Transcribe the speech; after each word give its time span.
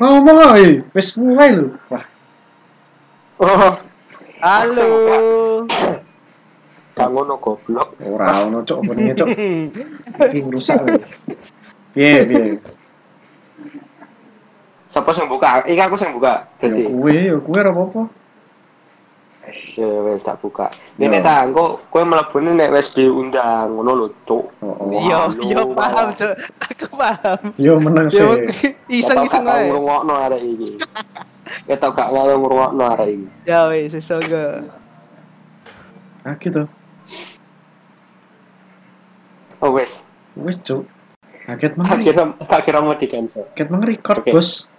Ngomong 0.00 0.38
ah, 0.40 0.54
eh. 0.58 0.82
Wis 0.96 1.14
mulai 1.18 1.54
lho. 1.54 1.74
Wah, 1.92 2.04
Oh, 3.42 3.74
Halo. 4.42 5.66
gak 6.92 7.08
ngono 7.10 7.34
goblok. 7.42 7.98
ora 8.04 8.46
ono 8.46 8.62
cok 8.62 8.78
openingnya 8.86 9.14
cok. 9.18 9.28
Iki 10.30 10.38
rusak. 10.46 10.78
Piye, 11.96 12.22
piye? 12.28 12.62
Siapa 14.86 15.10
sing 15.10 15.26
buka? 15.26 15.64
Iki 15.66 15.80
aku 15.82 15.96
sing 15.98 16.12
buka. 16.14 16.46
Ya 16.60 16.68
Dadi, 16.68 16.84
kuwe, 16.86 17.14
ya 17.32 17.36
kuwe 17.40 17.58
ora 17.58 17.70
apa-apa. 17.72 18.02
Ya 19.74 19.88
wis 20.06 20.22
tak 20.22 20.38
buka. 20.38 20.70
Ini 21.02 21.18
tak 21.18 21.50
engko 21.50 21.82
kowe 21.90 22.06
mlebune 22.06 22.54
nek 22.54 22.70
wis 22.70 22.94
diundang 22.94 23.74
ngono 23.74 23.90
lho, 23.98 24.06
Cuk. 24.22 24.44
Iya, 24.90 25.34
iya 25.42 25.60
paham. 25.66 26.14
Cuk. 26.14 26.34
Aku 26.62 26.86
paham. 26.94 27.40
Yo 27.58 27.82
menang 27.82 28.06
sih. 28.06 28.22
iseng-iseng 29.02 29.26
Ketok 29.26 29.42
gak 29.42 29.58
ae. 29.58 29.66
ngrungokno 29.68 30.14
arek 30.14 30.42
iki. 30.46 30.70
Ketok 31.66 31.90
gak 31.98 32.08
mau 32.14 32.30
ngrungokno 32.30 32.84
arek 32.94 33.08
iki. 33.18 33.26
Ya 33.50 33.66
wis, 33.66 33.92
semoga. 33.98 34.62
Ah 36.22 36.38
gitu. 36.38 36.62
Oh 39.58 39.74
wis. 39.74 40.06
Wis 40.38 40.58
cok. 40.62 40.86
Kaget 41.42 41.74
Tak 41.74 41.82
mang. 41.82 41.98
kira 41.98 42.22
tak 42.46 42.60
kira 42.62 42.78
mau 42.78 42.94
di 42.94 43.10
cancel. 43.10 43.50
Kaget 43.58 43.68
mang 43.74 43.82
record. 43.82 44.22
Bos. 44.30 44.70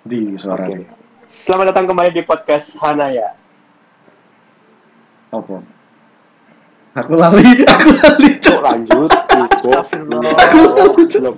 Di 0.00 0.32
suaranya. 0.40 0.99
Selamat 1.20 1.76
datang 1.76 1.84
kembali 1.84 2.10
di 2.16 2.22
podcast 2.24 2.74
Hanaya. 2.80 3.36
Apa? 5.30 5.60
Aku 6.96 7.12
lali, 7.14 7.44
aku 7.72 7.88
lali 7.92 8.30
Cuk 8.40 8.58
cok. 8.58 8.60
lanjut. 8.64 9.10
Astagfirullah. 9.30 10.32
Belum. 10.96 11.36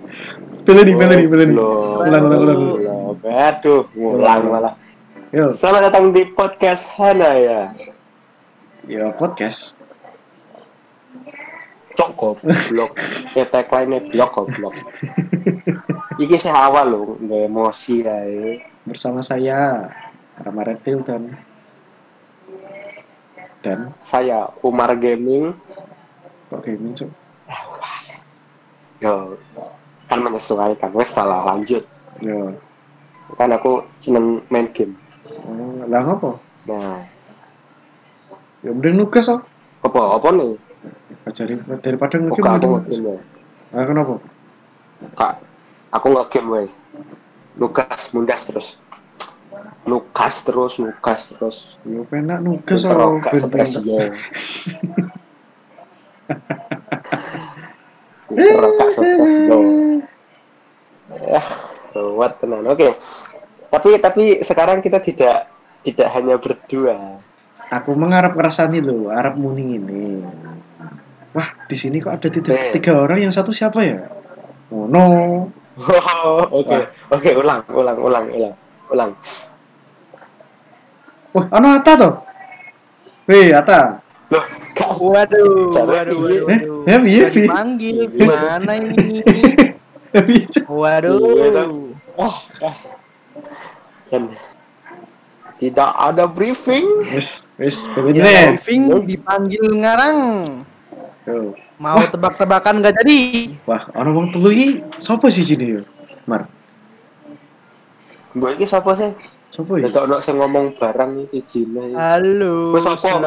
Pilih 0.62 0.82
nih, 0.86 0.94
pilih. 0.96 1.26
Belum. 1.28 1.98
Ulang, 2.06 2.22
ulang, 2.24 2.40
ulang. 2.46 2.60
Aduh, 3.26 3.82
ngulang 3.98 4.42
malah. 4.48 4.74
Yo, 5.34 5.50
Selamat 5.50 5.90
datang 5.90 6.14
di 6.14 6.30
podcast 6.30 6.86
Hanaya. 6.96 7.74
yo 8.86 9.10
podcast. 9.18 9.74
Cok 11.98 12.10
goblok. 12.16 12.92
Ya 13.36 13.48
tagline 13.48 14.12
blok 14.12 14.30
goblok. 14.36 14.76
Iki 16.20 16.36
sih 16.36 16.52
awal 16.52 16.92
lho, 16.92 17.16
emosi 17.24 18.04
ae. 18.04 18.71
Bersama 18.82 19.22
saya 19.22 19.90
Rama 20.42 20.62
Reptil 20.66 21.06
dan 21.06 21.38
dan 23.62 23.94
Saya 24.02 24.50
Umar 24.66 24.98
Gaming. 24.98 25.54
kok 26.50 26.60
gaming 26.66 26.92
cok. 26.92 27.08
Yo, 29.00 29.38
kan 30.10 30.18
menyesuaikan. 30.20 30.90
Wes 30.92 31.14
salah 31.14 31.46
lanjut. 31.46 31.86
Yo, 32.20 32.52
Kan 33.38 33.48
aku 33.54 33.80
seneng 33.96 34.44
main 34.52 34.68
game. 34.76 34.92
oh, 35.48 35.88
lah 35.88 36.04
apa? 36.04 36.36
Nah, 36.68 37.00
Ya 38.62 38.70
mending 38.70 39.00
nugas 39.00 39.26
oh. 39.26 39.42
apa 39.82 40.00
apa 40.20 40.28
nih? 40.38 40.54
Ajari 41.26 41.54
daripada 41.82 42.14
ngegame 42.18 42.30
aku 42.30 42.38
mending 42.38 43.02
ngegame 43.74 43.94
nugas. 43.94 44.22
Lukas 47.56 48.12
mundas 48.16 48.48
terus. 48.48 48.80
Lukas 49.84 50.34
terus, 50.46 50.78
Lukas 50.78 51.34
terus. 51.34 51.56
Yo 51.84 52.06
penak 52.06 52.40
nugas 52.40 52.86
Pinter 52.86 52.98
oh. 53.02 53.18
gak 53.18 53.32
ben 53.34 53.42
stres 53.42 53.72
pinter. 53.76 53.98
ya. 61.12 61.42
Ya, 61.42 61.42
ruwet 61.92 62.32
tenan. 62.40 62.64
Oke. 62.70 62.96
Tapi 63.68 63.90
tapi 64.00 64.24
sekarang 64.40 64.80
kita 64.80 65.00
tidak 65.00 65.48
tidak 65.84 66.08
hanya 66.14 66.36
berdua. 66.38 67.20
Aku 67.72 67.96
mengharap 67.96 68.36
ngerasani 68.36 68.84
lo, 68.84 69.08
Arab 69.08 69.40
muni 69.40 69.80
ini. 69.80 70.20
Wah, 71.32 71.48
di 71.64 71.72
sini 71.72 71.96
kok 72.04 72.12
ada 72.12 72.28
tiga, 72.28 72.52
tiga 72.76 72.92
orang, 73.00 73.24
yang 73.24 73.32
satu 73.32 73.48
siapa 73.48 73.80
ya? 73.80 74.04
Oh 74.68 74.84
no. 74.84 75.48
Oke, 76.52 76.78
oke, 77.08 77.30
ulang, 77.32 77.64
ulang, 77.72 77.96
ulang, 77.96 78.26
ulang, 78.28 78.54
ulang. 78.92 79.10
Wah, 81.32 81.46
ano 81.48 81.66
Ata 81.72 81.92
toh? 81.96 82.12
Weh, 83.24 83.48
Ata. 83.56 84.04
Loh, 84.28 84.44
Waduh, 85.02 85.72
Cara 85.72 86.04
waduh, 86.04 86.16
piye? 86.28 86.40
waduh, 86.44 86.52
Eh, 86.52 86.60
waduh. 86.60 86.80
ya, 86.88 86.96
piye? 87.00 87.24
dipanggil 87.32 87.96
gimana 88.12 88.72
ini? 88.76 89.20
Iya, 90.12 90.68
Waduh. 90.68 91.88
Sen. 94.04 94.28
Tidak 95.56 95.90
ada 95.96 96.28
briefing. 96.28 96.84
Wis, 97.08 97.40
wis, 97.56 97.88
Ya, 97.88 97.96
begini. 97.96 98.20
briefing 98.52 98.82
dipanggil 99.08 99.64
ngarang. 99.72 100.18
Yo. 101.24 101.56
Mau 101.80 101.98
tebak-tebakan 101.98 102.84
gak 102.84 102.94
jadi? 103.02 103.52
Wah, 103.64 103.82
ono 103.96 104.10
wong 104.12 104.26
telu 104.34 104.50
iki 104.52 104.68
sapa 105.00 105.32
sih 105.32 105.44
sini 105.44 105.78
yo? 105.78 105.82
Mar. 106.28 106.46
Gue 108.36 108.50
ini 108.56 108.64
siapa 108.68 108.92
sih? 108.96 109.12
Sapa 109.48 109.80
iki? 109.80 109.88
Tidak 109.88 110.02
ada 110.04 110.20
yang 110.20 110.36
ngomong 110.40 110.76
barang 110.76 111.10
nih 111.16 111.26
si 111.28 111.38
Jina. 111.40 111.96
Halo, 111.96 112.76
Wes 112.76 112.86
apa, 112.88 113.20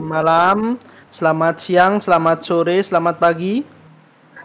malam, 0.00 0.80
selamat 1.12 1.56
siang, 1.60 1.92
selamat 2.00 2.38
sore, 2.42 2.80
selamat 2.80 3.16
pagi. 3.20 3.62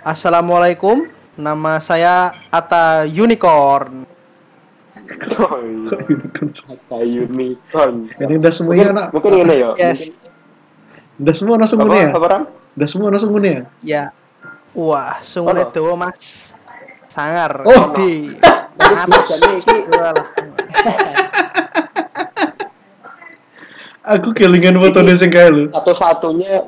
Assalamualaikum, 0.04 1.08
nama 1.36 1.80
saya 1.84 2.32
Ata 2.52 3.04
Unicorn. 3.08 4.08
Oh 5.40 5.64
iya. 5.64 5.96
Kata 6.36 7.00
unicorn. 7.00 8.12
Ini 8.12 8.34
udah 8.44 8.52
semuanya 8.52 8.86
anak. 8.92 9.06
Mungkin 9.16 9.40
ini 9.40 9.56
ya. 9.64 9.70
Yes, 9.80 10.12
Udah 11.18 11.34
semua 11.34 11.56
ono 11.56 11.64
Apa? 11.64 11.72
semuanya 11.72 11.98
ya? 11.98 12.12
Apa 12.12 12.28
Ram? 12.28 12.44
Udah 12.78 12.88
semua 12.88 13.10
ono 13.10 13.18
semuanya 13.18 13.50
ya? 13.50 13.64
ya. 13.82 14.04
Wah, 14.78 15.18
sungguh 15.20 15.58
Ono? 15.58 15.74
dawa 15.74 15.94
mas. 15.98 16.54
Sangar, 17.10 17.66
Oh. 17.66 17.90
Jadi 17.98 18.38
Atas. 18.78 19.34
iki. 19.58 19.78
Aku 24.08 24.32
kelingan 24.32 24.78
fotone 24.80 25.18
sing 25.18 25.28
kae 25.28 25.50
lho. 25.52 25.68
satu-satunya 25.74 26.64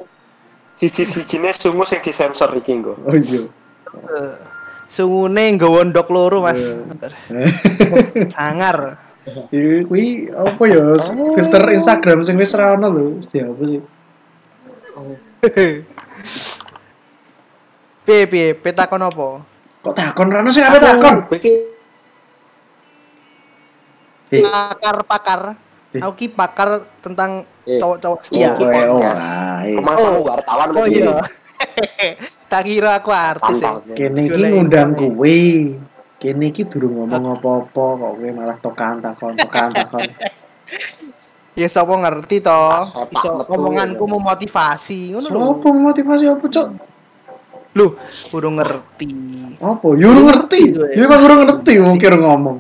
siji-sijine 0.76 1.54
sungu 1.56 1.86
sing 1.88 2.02
disensor 2.04 2.52
iki 2.58 2.74
nggo. 2.76 2.98
Oh 3.06 3.16
iya. 3.16 3.48
Eh, 3.96 4.36
Sungune 4.90 5.54
nggawa 5.54 5.86
ndok 5.88 6.10
loro 6.10 6.42
mas. 6.44 6.60
Eh. 6.60 7.54
Sangar. 8.36 8.98
Iki 9.54 9.86
kuwi 9.86 10.34
apa 10.34 10.64
ya? 10.66 10.84
Filter 11.38 11.64
Instagram 11.72 12.26
sing 12.26 12.36
wis 12.36 12.52
ra 12.58 12.74
ono 12.76 12.88
lho. 12.90 13.06
Siapa 13.22 13.62
sih? 13.64 13.80
Piye 18.06 18.24
piye, 18.26 18.58
petakon 18.58 19.06
apa? 19.06 19.46
Kok 19.80 19.94
takon 19.96 20.28
ra 20.34 20.42
ono 20.44 20.50
sing 20.52 20.66
apa 20.66 20.80
takon? 20.82 21.16
Kowe 21.30 21.38
iki 21.40 21.54
Pakar-pakar. 24.30 25.58
Eh. 25.90 26.02
Aku 26.06 26.14
ki 26.14 26.30
pakar 26.30 26.86
tentang 27.02 27.50
cowok-cowok 27.66 28.20
Iya. 28.30 28.54
setia. 28.54 28.62
Oh, 28.62 28.70
eh, 28.70 28.78
podcast. 28.78 29.18
ora, 29.18 29.66
eh. 29.66 29.74
Kemasan 29.74 30.12
wartawan 30.22 30.70
Oh 30.70 30.86
begini. 30.86 31.02
iya. 31.02 31.18
tak 32.52 32.62
kira 32.70 32.92
aku 33.02 33.10
artis 33.10 33.58
ya. 33.58 33.72
Kene 33.98 34.22
iki 34.30 34.38
ngundang 34.38 34.94
kuwe. 34.94 35.40
Kene 36.22 36.44
iki 36.54 36.62
durung 36.70 36.94
ngomong 37.04 37.42
apa-apa 37.42 37.84
kok 37.98 38.12
kowe 38.22 38.30
malah 38.36 38.58
tokan 38.62 39.02
takon 39.02 39.34
tokan 39.34 39.70
takon. 39.74 40.04
Ya 41.60 41.68
sapa 41.68 41.92
ngerti 41.92 42.40
to. 42.40 42.64
Sepak 42.88 43.12
Iso 43.12 43.52
omonganku 43.52 44.04
ya. 44.08 44.12
memotivasi 44.16 45.00
ngono 45.12 45.28
lho. 45.28 45.40
Sopo 45.52 45.68
motivasi 45.70 46.24
apa, 46.26 46.46
Cok? 46.48 46.68
Loh, 47.76 47.92
kudu 48.32 48.50
ngerti. 48.50 49.12
Apa? 49.60 49.88
Yo 49.94 50.08
ora 50.10 50.22
ngerti. 50.26 50.60
Yo 50.96 51.02
emang 51.04 51.22
ora 51.22 51.36
ngerti 51.44 51.74
mungkin 51.78 52.12
ngomong. 52.18 52.58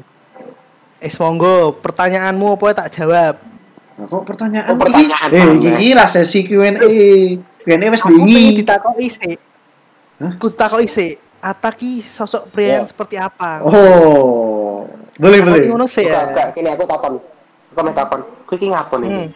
Eh 1.00 1.12
monggo, 1.16 1.80
pertanyaanmu 1.80 2.60
apa 2.60 2.66
tak 2.76 2.92
jawab. 2.92 3.40
Nah, 3.96 4.06
kok 4.06 4.24
pertanyaan 4.28 4.68
Oh, 4.68 4.78
pertanyaan 4.78 5.28
iki? 5.28 5.40
Eh, 5.40 5.48
iki 5.56 5.70
iki 5.80 5.90
lah 5.92 6.08
sesi 6.08 6.40
Q&A. 6.44 6.76
Q&A 7.64 7.86
wis 7.88 8.04
Aku 8.04 8.12
pengen 8.14 8.28
dingi. 8.28 8.60
ditakoki 8.60 9.08
sik. 9.08 9.40
Hah? 10.20 10.32
Aku 10.36 10.48
takoki 10.52 10.88
sik. 10.88 11.14
Ata 11.40 11.72
ki 11.72 12.04
sosok 12.04 12.52
pria 12.52 12.78
yang 12.78 12.86
Ya. 12.86 12.92
seperti 12.92 13.16
apa? 13.16 13.64
Oh. 13.64 14.84
Boleh, 15.16 15.40
boleh. 15.40 15.68
Ngono 15.68 15.88
sik 15.88 16.04
ya. 16.04 16.28
enggak, 16.28 16.52
kini 16.52 16.68
aku 16.68 16.84
takon. 16.84 17.20
Aku 17.80 17.88
mau 17.88 17.96
takon. 17.96 18.22
Kowe 18.44 18.56
iki 18.60 18.68
ngapon 18.76 19.00
iki? 19.08 19.16
Hmm. 19.16 19.30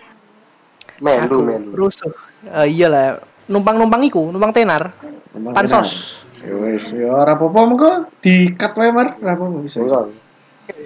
Melu, 1.00 1.38
melu. 1.48 1.72
rusuh. 1.72 2.12
Eh, 2.44 2.68
iya 2.76 2.92
lah. 2.92 3.24
Numpang-numpang 3.48 4.04
iku, 4.04 4.28
numpang 4.32 4.52
tenar. 4.52 4.92
Emang 5.32 5.56
Pansos. 5.56 6.22
Ya 6.44 6.54
wis, 6.60 6.92
ya 6.92 7.08
ora 7.08 7.40
apa-apa 7.40 7.60
mengko 7.64 7.92
di-cut 8.20 8.76
wae, 8.76 8.92
Mar. 8.92 9.16
Ora 9.24 9.32
apa-apa 9.32 9.58
bisa. 9.64 9.80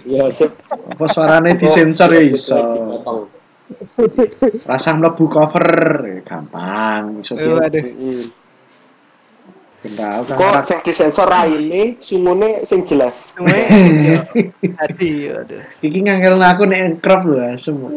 Ya, 0.05 0.29
sip. 0.29 0.53
Apa 0.69 1.05
suarane 1.09 1.57
disensor 1.57 2.13
ya 2.13 2.21
iso. 2.29 2.61
Rasang 4.69 5.01
mlebu 5.01 5.25
cover, 5.27 5.69
ya, 6.05 6.17
gampang 6.21 7.25
iso 7.25 7.33
Eh. 7.33 7.57
Waduh. 7.57 7.85
Kenal 9.87 10.27
Kok 10.27 10.67
sing 10.67 10.79
disensor 10.83 11.31
raine, 11.31 11.95
sungune 12.03 12.67
sing 12.67 12.83
jelas. 12.83 13.31
Hadi, 14.83 15.31
aduh. 15.31 15.63
Iki 15.79 15.99
ngangel 16.03 16.35
aku 16.43 16.67
nek 16.67 16.99
crop 16.99 17.23
lho 17.23 17.39
semua. 17.55 17.87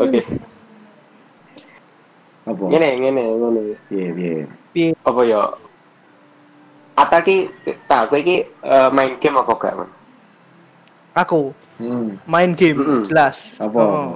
Oke. 0.00 0.20
Apa? 2.48 2.64
Ngene, 2.72 2.88
ngene, 3.04 3.22
ngene. 3.36 3.62
Piye 3.92 4.06
piye. 4.16 4.34
Piye? 4.72 4.88
Apa 5.04 5.20
ya? 5.28 5.42
Ata 6.96 7.20
ki, 7.20 7.52
tak 7.84 8.08
kowe 8.08 8.16
iki 8.16 8.48
eh, 8.48 8.88
main 8.96 9.20
game 9.20 9.36
apa 9.36 9.52
gak, 9.60 9.76
Man? 9.76 9.90
Aku 11.12 11.52
Hmm. 11.74 12.22
main 12.30 12.54
game 12.54 13.02
jelas. 13.10 13.58
Apa? 13.58 13.82
Oh. 13.82 14.14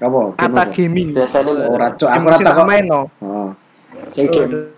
Apa? 0.00 0.20
Ata 0.40 0.64
gaming. 0.72 1.12
Biasanya 1.12 1.52
Ora 1.68 1.88
cok, 1.92 2.08
aku 2.08 2.26
ora 2.32 2.38
tak 2.40 2.56
main 2.64 2.84
no. 2.88 3.12
Oh. 3.20 3.52
Sing 4.08 4.32
game 4.32 4.72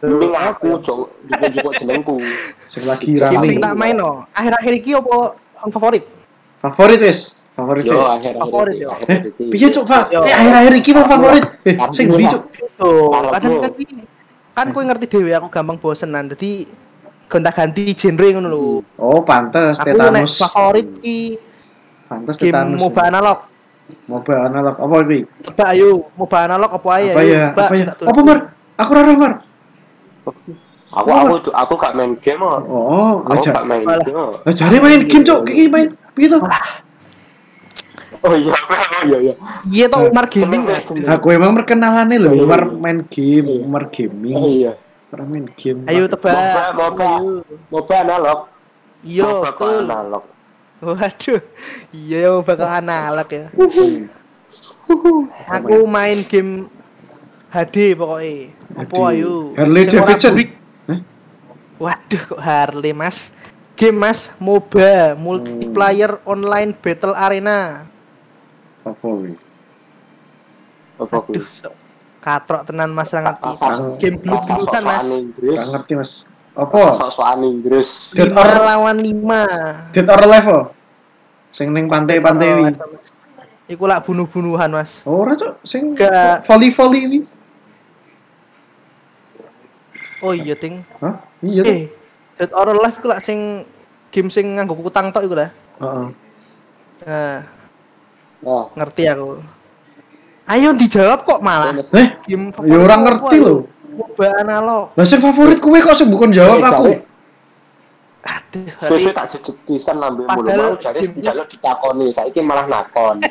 Mending 0.00 0.32
aku, 0.32 0.80
cok, 0.80 0.98
jupuk-jupuk 1.28 1.72
jenengku. 1.76 2.16
Sing 2.64 2.82
lagi 2.88 3.20
sing 3.20 3.60
tak 3.60 3.74
main 3.76 3.98
no. 3.98 4.24
Akhir-akhir 4.32 4.72
iki 4.80 4.96
apa 4.96 5.36
yang 5.60 5.70
favorit? 5.76 6.04
Favorit 6.64 7.00
wis. 7.04 7.36
Favorit 7.52 7.84
sih. 7.84 7.92
Yo, 7.92 8.08
akhir-akhir 8.08 8.40
Favorit, 8.40 8.76
iki, 8.80 8.84
yo. 8.86 8.90
Eh, 9.04 9.18
piye 9.52 9.68
cuk, 9.68 9.84
Pak? 9.84 10.04
Yo. 10.08 10.20
Eh, 10.24 10.32
akhir-akhir 10.32 10.74
iki 10.80 10.90
favorit. 10.96 11.44
Eh, 11.68 11.76
sing 11.92 12.06
ndi 12.08 12.24
Karepmu. 12.24 13.28
kadang 13.36 13.52
kan 14.56 14.66
kowe 14.72 14.84
ngerti 14.84 15.06
dhewe 15.12 15.32
aku 15.36 15.52
gampang 15.52 15.76
bosenan. 15.76 16.32
Jadi 16.32 16.64
gonta-ganti 17.28 17.92
genre 17.92 18.28
ngono 18.32 18.48
lho. 18.48 18.64
Oh, 18.96 19.20
pantes 19.20 19.76
Aku 19.84 19.92
nek 19.92 20.24
tetanus. 20.24 20.40
favorit 20.40 20.88
ki 21.04 21.36
Pantes 22.10 22.42
game 22.42 22.50
tetanus. 22.50 22.80
MOBA 22.82 23.02
analog. 23.06 23.38
Mobile 24.06 24.40
analog 24.50 24.74
apa 24.78 24.94
iki? 25.06 25.18
Tebak 25.46 25.68
ayo, 25.74 25.90
MOBA 26.18 26.38
analog 26.46 26.70
apa 26.74 26.88
ae 26.98 27.06
Apa 27.14 27.22
ya? 27.22 27.42
Apa 27.54 27.74
ya? 27.74 27.86
Apa 27.94 28.20
Mar? 28.22 28.38
Aku 28.78 28.90
ora 28.94 29.12
Mar. 29.14 29.32
Aku 30.90 31.10
aku 31.14 31.34
aku 31.54 31.72
gak 31.78 31.94
main 31.94 32.18
game 32.18 32.42
kok. 32.42 32.66
Oh, 32.66 33.22
Aku 33.22 33.38
aja. 33.38 33.50
gak 33.62 33.66
main 33.70 33.86
game. 33.86 34.42
Lah 34.42 34.52
jare 34.54 34.76
main 34.82 35.06
game 35.06 35.22
cuk, 35.22 35.46
iki 35.46 35.70
main 35.70 35.86
piye 36.18 36.26
to? 36.26 36.38
Oh 38.20 38.34
iya, 38.36 38.52
oh 38.52 39.02
iya 39.06 39.18
iya. 39.22 39.34
Iya 39.70 39.86
toh 39.88 40.10
Umar 40.10 40.26
Gaming. 40.28 40.66
Aku 41.08 41.26
emang 41.32 41.56
perkenalannya 41.56 42.20
lho, 42.20 42.36
Iya, 42.36 42.42
Umar 42.44 42.62
iya. 42.68 42.76
main 42.76 42.98
game, 43.08 43.46
Iya. 43.48 43.62
Umar 43.64 43.82
Oh 43.86 43.90
gaming, 43.94 44.36
iya. 44.44 44.72
Umar 45.08 45.20
main 45.30 45.46
game. 45.56 45.80
Ayo 45.88 46.04
tebak. 46.10 46.34
Moba, 46.36 46.64
moba. 46.74 47.10
Moba 47.70 47.94
analog. 48.02 48.38
Iya, 49.06 49.24
Moba 49.30 49.50
analog. 49.56 50.24
Waduh. 50.80 51.40
Iya, 51.92 52.18
ya 52.24 52.30
bakal 52.40 52.68
analog 52.68 53.28
ya. 53.28 53.52
Hmm. 53.52 54.08
Aku 55.46 55.86
main 55.86 56.24
game 56.26 56.66
HD 57.52 57.92
pokoknya. 57.94 58.50
Apa 58.74 58.94
ayo? 59.12 59.52
Harley 59.54 59.84
Davidson. 59.86 60.34
Waduh 61.80 62.22
kok 62.32 62.40
Harley 62.40 62.92
Mas. 62.96 63.32
Game 63.76 63.96
Mas 63.96 64.28
MOBA 64.36 65.16
multiplayer 65.16 66.20
online 66.28 66.76
battle 66.76 67.16
arena. 67.16 67.88
Apa 68.84 68.92
kuwi? 69.00 69.32
Apa? 71.00 71.16
Aduh, 71.24 71.46
katrok 72.20 72.62
tenan 72.68 72.92
Mas. 72.92 73.08
Pas- 73.12 73.80
Game 73.96 74.20
gelut-gelutan 74.20 74.82
Mas. 74.84 75.04
Gak 75.40 75.66
ngerti, 75.72 75.92
Mas. 75.96 76.12
Apa? 76.60 76.92
Sok-sokan 76.92 77.40
Inggris. 77.42 78.12
Dead 78.12 78.28
or- 78.28 78.60
lawan 78.60 79.00
lima. 79.00 79.42
Dead 79.96 80.04
or 80.04 80.20
Alive 80.20 80.48
oh? 80.48 80.64
Sing 81.50 81.72
ning 81.72 81.88
pantai-pantai 81.88 82.48
Mas. 82.60 82.76
Iku 83.64 83.88
lak 83.88 84.04
bunuh-bunuhan 84.04 84.68
Mas. 84.68 85.00
Oh, 85.02 85.24
ora 85.24 85.32
cuk, 85.32 85.56
sing 85.64 85.96
Gak. 85.96 86.44
volley-volley 86.44 87.02
wi. 87.08 87.20
Oh 90.20 90.36
iya 90.36 90.52
ting. 90.52 90.84
Hah? 91.00 91.16
Iya. 91.40 91.62
Eh, 91.64 91.80
Dead 92.36 92.52
or 92.52 92.68
Alive 92.70 92.96
iku 93.00 93.08
lak 93.08 93.24
sing 93.24 93.64
game 94.12 94.28
sing 94.28 94.60
nganggo 94.60 94.76
kutang 94.76 95.08
tok 95.10 95.24
iku 95.24 95.34
lah. 95.38 95.50
Heeh. 95.80 96.06
Nah, 97.08 97.38
Nah, 98.40 98.72
ngerti 98.72 99.04
aku. 99.04 99.36
Ayo 100.48 100.72
dijawab 100.72 101.28
kok 101.28 101.40
malah. 101.44 101.76
Eh, 101.76 102.08
Game 102.24 102.48
ya 102.64 102.76
orang 102.80 103.04
ngerti 103.04 103.36
lho. 103.36 103.68
MOBA 103.90 104.26
analog. 104.46 104.94
Lah 104.94 105.06
sing 105.06 105.18
favorit 105.18 105.58
kowe 105.58 105.78
kok 105.78 105.98
sing 105.98 106.08
bukan 106.10 106.30
jawab 106.30 106.62
eh, 106.62 106.68
aku. 106.70 106.92
Aduh, 108.20 108.68
hari- 108.76 109.16
tak 109.16 109.26
jejeg 109.32 109.56
pisan 109.64 109.96
lambe 109.96 110.28
mulu 110.28 110.48
mau 110.52 110.76
jare 110.76 111.00
njaluk 111.00 111.48
ditakoni, 111.48 112.12
saiki 112.12 112.44
malah 112.44 112.68
nakon. 112.68 113.24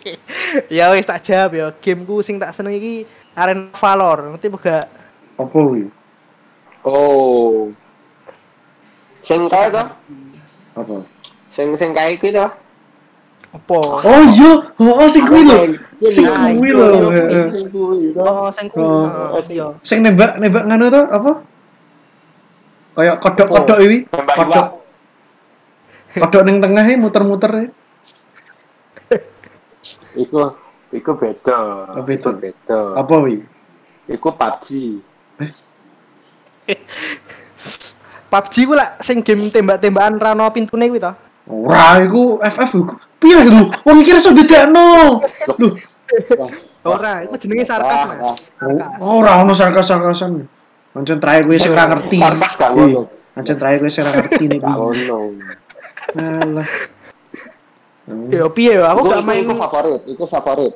ya 0.76 0.90
wis 0.90 1.06
tak 1.06 1.22
jawab 1.22 1.50
ya. 1.54 1.66
Gameku 1.78 2.18
sing 2.20 2.42
tak 2.42 2.50
seneng 2.52 2.74
iki 2.74 3.06
Arena 3.38 3.70
Valor. 3.78 4.34
Ngerti 4.34 4.50
apa 4.50 4.58
gak? 4.58 4.86
Apa 5.38 5.58
wi? 5.70 5.86
Oh. 6.82 7.70
Sing 9.22 9.48
kae 9.48 9.70
to? 9.70 9.84
Apa? 10.76 10.96
Sing 11.48 11.72
sing 11.78 11.94
kae 11.94 12.18
kuwi 12.18 12.34
to? 12.34 12.46
Apa? 13.54 13.78
Oh 14.02 14.22
iya, 14.34 14.66
oh, 14.82 14.98
oh 14.98 15.06
sing 15.06 15.30
kuwi 15.30 15.46
lho. 15.46 15.78
Sing 16.10 16.26
Nah, 16.26 16.50
kuwi 16.58 16.74
itu, 16.74 16.82
lho. 16.82 16.90
itu, 16.90 17.06
heeh. 17.14 17.46
Sing 17.54 17.70
kuwi 17.70 18.10
to. 18.10 18.18
Oh, 18.26 18.50
sing 18.50 18.66
ku. 18.66 18.82
Oh. 18.82 19.06
Heeh, 19.06 19.42
iya. 19.54 19.66
Sing 19.86 20.02
nembak 20.02 20.42
nembak 20.42 20.66
nganu 20.66 20.90
to 20.90 21.06
apa? 21.06 21.32
Kayak 22.98 23.22
kodok-kodok 23.22 23.78
iki. 23.78 23.98
Kodok 24.10 24.82
kodok 26.18 26.42
ning 26.46 26.58
tengah 26.58 26.82
e 26.82 26.98
muter-muter 26.98 27.52
e. 27.54 27.64
Iku 30.26 30.50
iku 30.90 31.14
beda. 31.14 31.58
Oh, 31.94 32.02
beda. 32.02 32.34
Beda. 32.34 32.98
Apa 32.98 33.14
wi? 33.22 33.38
Iku 34.10 34.34
PUBG. 34.34 34.98
PUBG 38.34 38.54
ku 38.66 38.74
lah 38.74 38.98
sing 38.98 39.22
game 39.22 39.46
tembak-tembakan 39.46 40.18
rano 40.18 40.50
pintune 40.50 40.90
kuwi 40.90 40.98
to. 40.98 41.14
Ora 41.46 42.02
iku 42.02 42.42
FF 42.42 42.82
iku. 42.82 42.98
Piye 43.24 43.40
lho? 43.48 43.72
Wong 43.88 43.96
iki 44.04 44.12
iso 44.12 44.36
bedakno. 44.36 44.84
Lho, 45.56 45.68
Ora, 46.84 47.24
iku 47.24 47.40
jenenge 47.40 47.64
sarkas, 47.64 48.04
Mas. 48.04 48.52
Sarkas. 48.60 49.00
ora 49.00 49.40
ono 49.40 49.56
sarkas-sarkasan. 49.56 50.44
Ancen 50.92 51.16
terakhir 51.16 51.48
kowe 51.48 51.56
sing 51.56 51.72
ora 51.72 51.84
ngerti. 51.88 52.18
Sarkas 52.20 52.52
gak 52.54 52.70
ngono. 52.76 53.00
Ancen 53.32 53.56
terakhir 53.56 53.78
kowe 53.80 53.88
sing 53.90 54.04
ora 54.04 54.12
ngerti 54.20 54.44
nih. 54.52 54.58
Gak 54.60 54.74
ngono. 54.76 55.18
Alah. 56.20 56.68
Ya 58.28 58.44
piye 58.52 58.76
ya, 58.76 58.92
aku 58.92 59.08
gak 59.08 59.24
main 59.24 59.48
Iku 59.48 59.56
favorit, 59.56 60.00
iku 60.04 60.24
favorit. 60.28 60.74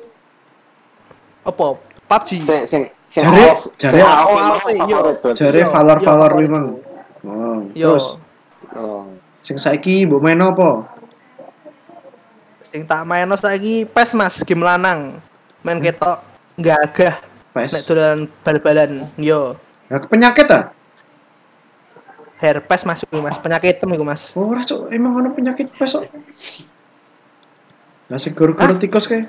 apa? 1.45 1.77
PUBG. 2.09 2.29
Sing 2.41 2.59
sing 2.65 2.81
sing 3.05 3.21
Jare- 3.21 3.53
jare- 3.77 4.01
Oh, 4.01 4.33
memang 4.33 4.59
iya. 4.65 4.97
Jare 5.37 5.59
Iya, 5.61 5.67
valor-valor 5.69 6.29
iya, 6.29 6.35
kuwi 6.35 6.47
favorit. 6.49 6.49
mang. 6.49 6.65
Oh, 7.21 7.57
Yo, 7.77 7.93
terus 7.93 8.17
Oh. 8.73 9.05
sing 9.45 9.61
saiki 9.61 10.09
mbok 10.09 10.25
main 10.25 10.41
apa? 10.41 10.89
Sing 12.69 12.85
tak 12.85 13.01
main 13.09 13.29
saiki 13.33 13.89
PES 13.89 14.13
Mas, 14.13 14.35
game 14.45 14.61
lanang. 14.61 15.17
Main 15.65 15.81
ketok 15.81 16.21
gagah 16.61 17.17
nek 17.57 17.67
PES. 17.67 17.87
dolan 17.89 18.17
bal-balan. 18.45 18.91
Yo, 19.17 19.57
Ya 19.89 19.97
penyakit 20.05 20.45
ah? 20.53 20.69
herpes 22.39 22.87
masuk 22.87 23.09
Mas, 23.19 23.41
penyakit 23.41 23.81
iku 23.81 24.05
Mas. 24.05 24.31
Oh, 24.37 24.53
ora 24.53 24.63
cok, 24.63 24.93
emang 24.93 25.17
ono 25.17 25.33
penyakit 25.33 25.73
PES 25.73 25.91
kok. 25.97 26.05
Lah 28.09 28.17
sing 28.21 28.37
guru-guru 28.37 28.77
tikus 28.77 29.09
kae. 29.09 29.25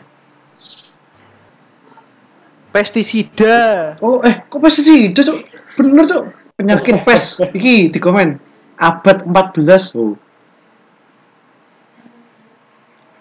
Pestisida. 2.71 3.97
Oh, 3.99 4.23
eh 4.23 4.47
kok 4.47 4.61
pestisida 4.63 5.27
cok? 5.27 5.39
Bener 5.81 6.05
cok. 6.07 6.25
Penyakit 6.61 7.03
PES. 7.09 7.51
Iki 7.57 7.91
di 7.91 7.99
komen. 7.99 8.39
Abad 8.79 9.27
14. 9.27 9.97
Oh. 9.99 10.15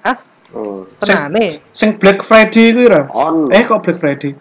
Hah? 0.06 0.16
Oh. 0.50 0.86
Tenane. 1.00 1.62
Sing 1.72 1.94
Black 1.96 2.26
Friday 2.26 2.74
kuwi 2.74 2.90
ora? 2.90 3.06
On. 3.14 3.46
Eh 3.54 3.62
kok 3.64 3.86
Black 3.86 3.98
Friday? 3.98 4.34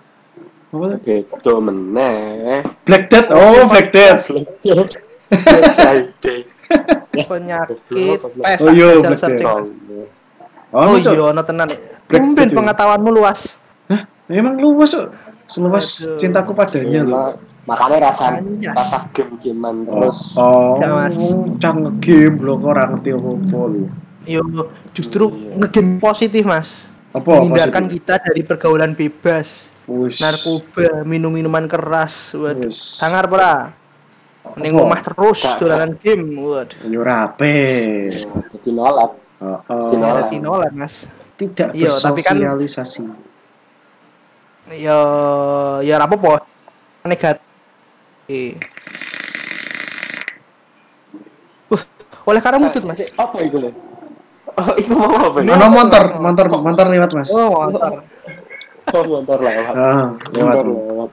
Apa 0.68 0.84
tuh? 0.96 0.98
Beda 1.00 1.52
meneh. 1.60 2.60
Black 2.84 3.08
Death. 3.08 3.28
Oh, 3.32 3.64
Black 3.68 3.88
Death. 3.92 4.28
Friday. 5.28 6.44
Penyakit 7.28 7.78
PES. 7.88 8.20
Oh, 8.60 8.68
iya, 8.68 9.00
tak 9.00 9.16
Black 9.16 9.36
Death. 9.40 9.68
Oh, 10.68 10.84
Oh 10.84 10.96
iya, 11.00 11.12
ono 11.24 11.40
tenan. 11.40 11.68
Black 12.08 12.24
iya. 12.24 12.52
pengetahuanmu 12.52 13.10
luas. 13.12 13.56
Hah? 13.88 14.04
Memang 14.28 14.60
luas 14.60 14.92
cok. 14.92 15.08
Seluas 15.48 16.04
Aduh. 16.04 16.20
cintaku 16.20 16.52
padanya 16.52 17.00
loh. 17.04 17.16
Ma- 17.16 17.36
Makanya 17.68 18.08
rasa 18.08 18.40
rasa 18.72 19.12
game-gamean 19.12 19.84
terus. 19.84 20.32
Oh, 20.40 20.80
Ya, 20.80 20.88
Mas. 21.04 21.16
cang 21.60 22.00
game 22.00 22.40
lho 22.40 22.56
kok 22.56 22.68
ora 22.72 22.84
ngerti 22.88 23.12
apa-apa 23.12 23.58
lho. 23.68 23.84
Yo, 24.28 24.44
justru 24.92 25.32
Iya. 25.32 25.56
ngegame 25.56 25.96
positif, 25.98 26.44
Mas. 26.44 26.84
Apa 27.10 27.40
Menghindarkan 27.40 27.88
positif? 27.88 28.04
kita 28.04 28.14
dari 28.20 28.42
pergaulan 28.44 28.92
bebas, 28.92 29.72
Wis. 29.88 30.20
narkoba, 30.20 31.00
minum-minuman 31.02 31.64
keras. 31.64 32.36
Waduh. 32.36 32.68
Wis. 32.68 32.76
Sangar 33.00 33.24
pura. 33.24 33.72
Ning 34.56 34.72
Apa? 34.72 34.84
omah 34.84 35.00
terus 35.02 35.40
dolanan 35.56 35.96
game. 35.96 36.36
Waduh. 36.36 36.76
Yo 36.84 37.00
rape. 37.00 38.12
Jadi 38.52 38.70
nolak. 38.70 39.16
Oh, 39.38 39.60
oh. 39.64 39.88
Ada 39.88 40.28
tinolan, 40.28 40.72
Mas. 40.74 41.08
Tidak 41.38 41.70
Iya, 41.72 41.94
tapi 41.96 42.20
kan- 42.20 42.36
bersosialisasi. 42.36 43.06
Ya 44.76 44.98
ya 45.80 45.94
ora 45.96 46.04
apa-apa. 46.04 46.44
Negatif. 47.02 48.60
Wah, 51.68 51.82
oleh 52.26 52.40
karena 52.42 52.58
mutut 52.60 52.84
Mas. 52.84 53.00
Apa 53.14 53.40
itu? 53.40 53.72
Oh, 54.58 54.74
itu 54.74 54.90
mau 54.90 55.14
apa? 55.14 55.38
Ono 55.38 55.66
motor, 55.70 56.02
motor, 56.18 56.46
motor 56.50 56.86
lewat 56.90 57.10
mas. 57.14 57.30
Oh, 57.30 57.70
motor. 57.70 58.02
Oh, 58.90 59.02
motor 59.06 59.38
lewat. 59.38 59.74
Ah, 59.78 60.06
lewat. 60.34 60.54
Motor 60.58 60.66
lewat. 60.66 61.10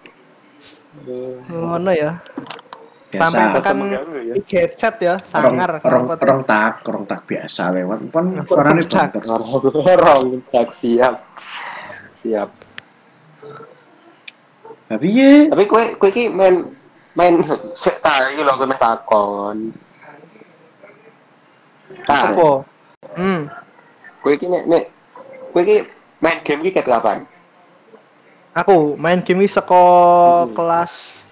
Ngono 1.53 1.91
ya. 1.93 2.11
Biasa. 3.13 3.21
Sampai 3.21 3.53
tekan 3.53 3.75
mengganggu 3.77 4.19
ya. 4.25 4.33
headset 4.49 4.95
ya, 4.97 5.15
sangar. 5.29 5.77
tuh? 5.77 5.87
orang 5.93 6.41
tak, 6.43 6.83
orang 6.89 7.03
tak 7.05 7.21
biasa 7.29 7.63
lewat. 7.71 7.99
Pun 8.09 8.25
suaranya 8.49 8.83
tak. 8.89 9.21
Orang 9.23 10.41
tak 10.49 10.67
siap. 10.73 11.15
Siap. 12.17 12.49
Tapi 14.85 15.07
ya, 15.13 15.49
Tapi 15.49 15.63
kue 15.65 15.83
kue 15.97 16.09
ki 16.13 16.29
main 16.29 16.65
main 17.17 17.41
sik 17.73 18.01
ta 18.01 18.29
iki 18.29 18.41
lho 18.41 18.53
kowe 18.53 18.67
meh 18.69 18.77
takon. 18.77 19.57
Ta, 22.05 22.33
Apa? 22.33 22.74
Hmm. 23.13 23.51
kue 24.25 24.33
ki 24.41 24.49
nek 24.49 24.63
nek 24.65 24.83
kue 25.53 25.61
ki 25.61 25.77
main 26.23 26.41
game 26.41 26.65
ki 26.65 26.73
ket 26.73 26.89
kapan? 26.89 27.29
Aku 28.55 28.97
main 28.97 29.21
game 29.21 29.45
ini 29.45 29.51
seko 29.51 29.83
Hmm. 30.49 30.55
kelas 30.57 31.25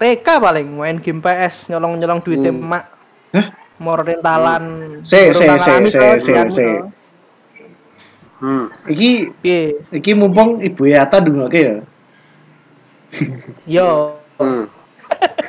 TK 0.00 0.26
paling 0.40 0.66
main 0.74 0.98
game 0.98 1.20
PS 1.20 1.70
nyolong-nyolong 1.70 2.20
duit 2.24 2.40
Hmm. 2.40 2.50
emak. 2.56 2.84
Hah? 3.36 3.46
Mau 3.80 3.96
rentalan. 3.96 4.64
Se, 5.04 5.32
se, 5.32 5.44
rentalan 5.46 5.88
se, 5.88 5.96
itu, 5.96 6.08
se, 6.20 6.30
kan, 6.32 6.48
se. 6.48 6.66
Hmm. 8.40 8.72
iki, 8.88 9.28
Piye? 9.44 9.84
iki 9.92 10.16
mumpung 10.16 10.64
ibu 10.64 10.88
Yata 10.88 11.20
dulu 11.20 11.44
oke 11.44 11.60
ya. 11.60 11.76
Yo. 13.68 14.16
Hmm. 14.40 14.64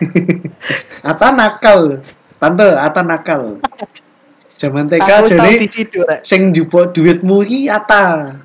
Ata 1.11 1.27
nakal, 1.31 2.03
tante, 2.35 2.67
Ata 2.75 3.01
nakal. 3.01 3.41
Zaman 4.61 4.85
TK 4.93 5.09
jadi 5.33 5.65
sing 6.21 6.53
njupuk 6.53 6.93
duitmu 6.93 7.41
iki 7.41 7.65
Ata. 7.65 8.37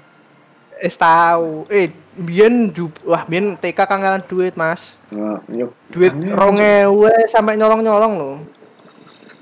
Wis 0.81 0.97
tau. 0.97 1.69
Eh, 1.69 1.93
biyen 2.17 2.73
wah 3.05 3.29
biyen 3.29 3.61
TK 3.61 3.85
kangelan 3.85 4.25
duit, 4.25 4.57
Mas. 4.57 4.97
Oh, 5.13 5.37
yuk. 5.53 5.77
Duit 5.93 6.17
Aneh, 6.17 6.89
2000 6.89 7.29
sampai 7.29 7.61
nyolong-nyolong 7.61 8.13
loh. 8.17 8.37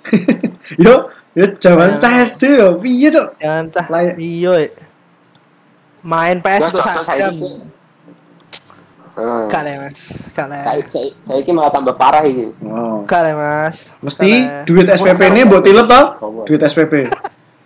Yo, 0.85 1.09
yo 1.33 1.45
zaman 1.61 1.97
Nah. 1.97 2.01
cah 2.01 2.13
SD 2.25 2.61
yo, 2.61 2.77
piye 2.77 3.09
cok? 3.09 3.41
Jangan 3.41 3.65
cah. 3.73 3.87
Iya. 4.21 4.53
eh. 4.69 4.71
Main 6.05 6.45
PS 6.45 6.69
cocok, 6.69 7.05
sak 7.05 7.17
jam. 7.17 7.33
Hmm. 9.15 9.47
Gak 9.47 9.63
lah, 9.63 9.75
Mas. 9.79 10.01
Lah. 10.35 10.63
Saya 10.67 10.83
saya 10.91 11.09
saya 11.23 11.41
ki 11.47 11.53
malah 11.55 11.71
tambah 11.71 11.95
parah 11.95 12.27
iki. 12.27 12.51
Oh. 12.67 13.07
Lah, 13.07 13.35
Mas. 13.39 13.87
Mesti 14.03 14.31
lah. 14.43 14.67
duit 14.67 14.87
SPP 14.91 15.21
ini 15.31 15.41
buat 15.47 15.63
tilet 15.63 15.87
toh? 15.87 16.05
Duit 16.43 16.59
SPP. 16.59 17.07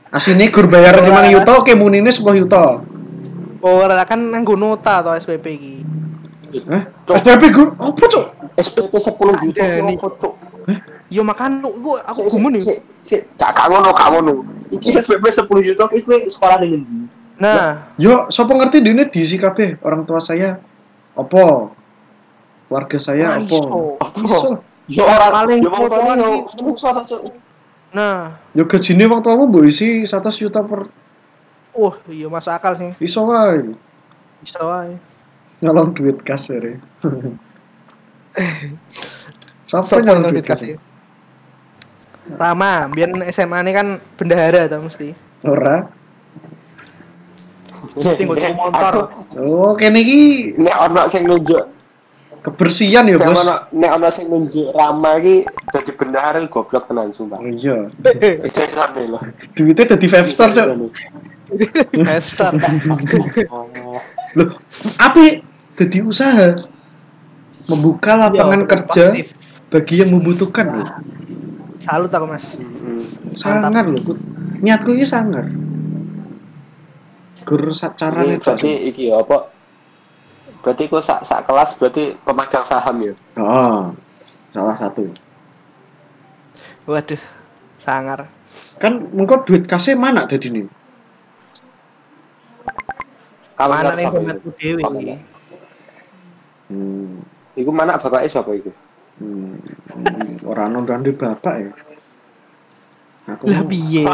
Asine 0.09 0.49
gur 0.53 0.69
bayar 0.69 1.01
5 1.01 1.09
yuto, 1.33 1.55
ke 1.65 1.73
munine 1.77 2.13
10 2.13 2.21
yuto. 2.37 2.85
Oh, 3.61 3.85
ora 3.85 4.05
kan 4.05 4.21
nganggo 4.21 4.57
nota 4.57 5.01
atau 5.05 5.17
SPP 5.17 5.47
iki. 5.57 5.75
Hah? 6.69 6.83
Cok. 7.05 7.17
SPP 7.21 7.43
gur 7.53 7.69
apa 7.77 8.05
cok? 8.09 8.25
SPP 8.57 8.93
10 8.93 9.43
juta 9.45 9.65
Cuk? 10.17 10.35
Yo 11.09 11.25
makan 11.25 11.65
lu, 11.65 11.73
gua 11.81 12.05
aku 12.05 12.29
sik, 12.29 12.37
gumun 12.37 12.61
nih. 12.61 12.63
sik, 12.65 12.79
sik. 13.01 13.21
Gak 13.41 13.57
gak 13.57 13.73
ngono, 13.73 13.89
gak 13.97 14.09
ngono. 14.13 14.35
Iki 14.69 15.01
SPP 15.01 15.25
10 15.33 15.69
juta 15.73 15.89
ki 15.89 16.05
kowe 16.05 16.17
sekolah 16.29 16.61
ning 16.61 16.85
ndi? 16.85 16.97
Nah, 17.41 17.95
Yo, 17.97 18.29
siapa 18.29 18.53
ngerti 18.53 18.83
dene 18.85 19.09
diisi 19.09 19.41
kabeh 19.41 19.81
orang 19.81 20.05
tua 20.05 20.21
saya. 20.21 20.61
Apa? 21.17 21.73
Keluarga 22.69 22.99
saya 23.01 23.41
iso. 23.41 23.97
Iso. 24.21 24.61
Yo 24.89 25.05
orang 25.05 25.33
Paling 25.33 25.61
yo 25.61 25.71
wong 25.73 25.85
tuane 25.89 26.25
yo 26.25 27.19
nah. 27.93 28.37
Yo 28.57 28.65
gajine 28.65 29.05
wong 29.09 29.21
tuamu 29.21 29.49
mbok 29.49 29.69
isi 29.69 30.05
100 30.09 30.33
juta 30.41 30.65
per 30.65 30.89
Wah, 31.79 31.95
iya 32.11 32.27
masuk 32.27 32.51
akal 32.51 32.75
sih. 32.75 32.91
iso 32.99 33.23
wae. 33.29 33.71
Bisa 34.43 34.59
wae. 34.65 34.99
Nyolong 35.63 35.95
duit 35.95 36.19
kas 36.27 36.51
ya. 36.51 36.59
Sopo 39.71 40.01
nyolong 40.03 40.35
duit 40.35 40.47
kas? 40.47 40.65
Rama, 42.29 42.89
biar 42.93 43.09
SMA 43.33 43.63
ini 43.65 43.73
kan 43.73 43.89
bendahara 44.21 44.69
tau 44.69 44.85
mesti. 44.85 45.17
Ora. 45.47 45.89
Tinggal 47.97 48.53
motor. 48.53 48.95
Oh, 49.35 49.73
kene 49.75 49.99
iki 49.99 50.21
Nek 50.55 50.77
ono 50.81 51.03
sing 51.07 51.23
nunjuk, 51.25 51.63
kebersihan 52.41 53.05
ya, 53.05 53.17
Bos. 53.17 53.43
nek 53.71 53.91
ono 53.93 54.09
sing 54.09 54.27
nunjuk 54.27 54.71
Rama 54.71 55.17
iki 55.17 55.43
dadi 55.69 55.91
bendahara 55.93 56.39
goblok 56.45 56.87
tenan 56.87 57.11
sumpah. 57.11 57.39
Oh, 57.39 57.47
Iya. 57.47 57.91
Jangan 58.57 58.99
lho. 58.99 59.19
Duitnya 59.53 59.85
dadi 59.89 60.07
five 60.07 60.29
star, 60.29 60.51
Cok. 60.51 60.67
Investor. 61.93 62.53
Oh. 63.49 63.99
Loh, 64.37 64.49
api 64.99 65.41
dadi 65.75 65.99
usaha 66.01 66.53
membuka 67.67 68.13
lapangan 68.19 68.61
Iya, 68.61 68.69
kerja 68.69 69.05
positif. 69.13 69.29
bagi 69.69 69.95
yang 69.99 70.11
membutuhkan 70.13 70.67
loh. 70.69 70.89
Salut 71.79 72.11
aku, 72.11 72.27
Mas. 72.27 72.57
Sangar 73.35 73.85
loh. 73.85 74.01
Ku- 74.03 74.21
Niatku 74.59 74.91
ini 74.91 75.07
sangar. 75.07 75.47
Gur 77.49 77.73
carane 77.73 78.37
Ini 78.37 78.45
berarti 78.45 78.71
iki 78.93 79.09
ya 79.09 79.25
apa? 79.25 79.49
Berarti 80.61 80.85
kok 80.85 81.01
sak 81.01 81.25
sak 81.25 81.49
kelas 81.49 81.81
berarti 81.81 82.13
pemegang 82.21 82.67
saham 82.69 82.97
ya. 83.01 83.15
Oh, 83.41 83.97
salah 84.53 84.77
satu. 84.77 85.09
Waduh, 86.85 87.21
sangar. 87.81 88.29
Kan 88.77 89.09
engko 89.17 89.49
duit 89.49 89.65
kasih 89.65 89.97
mana 89.97 90.29
tadi 90.29 90.53
nih? 90.53 90.69
Kalau 93.57 93.75
Mana 93.75 93.97
nih 93.97 94.07
dompetku 94.07 94.51
dewi. 94.61 94.83
Mana? 94.85 95.17
Hmm, 96.69 97.25
Iku 97.57 97.71
mana 97.73 97.97
bapaknya 97.97 98.29
siapa 98.29 98.53
itu? 98.55 98.71
hmm, 99.19 99.57
hmm, 99.99 100.47
orang 100.47 100.69
nonton 100.79 101.03
di 101.03 101.11
bapak 101.11 101.55
ya. 101.59 101.73
Aku 103.35 103.51
Lah 103.51 103.65
mau- 103.65 103.71
piye? 103.73 104.05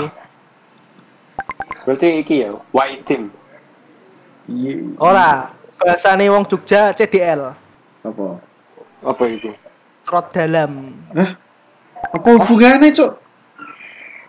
Berarti 1.84 2.24
iki 2.24 2.44
ya, 2.44 2.56
white 2.72 3.04
team. 3.04 3.28
Iya. 4.48 4.96
Ora, 5.00 5.52
bahasane 5.80 6.28
wong 6.32 6.44
Jogja 6.48 6.92
CDL. 6.96 7.52
Apa? 8.04 8.26
Apa 9.04 9.22
itu? 9.28 9.52
Trot 10.04 10.32
dalam. 10.32 10.92
Hah? 11.16 11.36
Apa 12.12 12.28
hubungannya, 12.40 12.92
Cok? 12.92 13.12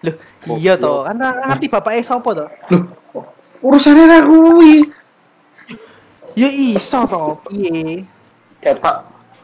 Loh, 0.06 0.16
iya 0.62 0.78
toh. 0.78 1.04
Kan 1.04 1.18
ra 1.18 1.34
ngerti 1.50 1.66
bapaknya 1.68 2.06
sapa 2.06 2.30
toh? 2.32 2.50
Loh, 2.72 2.84
urusannya 3.66 4.04
ra 4.06 4.20
kuwi. 4.24 4.86
Ya 6.36 6.50
iso 6.52 7.08
toh, 7.08 7.40
piye? 7.48 8.06
Ketok. 8.62 8.98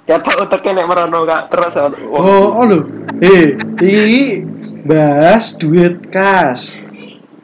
Ketok 0.05 0.43
uteknya 0.45 0.81
nek 0.81 0.87
merono 0.91 1.19
kak 1.23 1.49
terus. 1.49 1.73
Oh, 2.11 2.57
oh 2.57 2.63
lho. 2.67 2.77
Eh, 3.23 3.55
iki 3.79 4.43
bahas 4.85 5.55
duit 5.55 5.97
kas. 6.11 6.83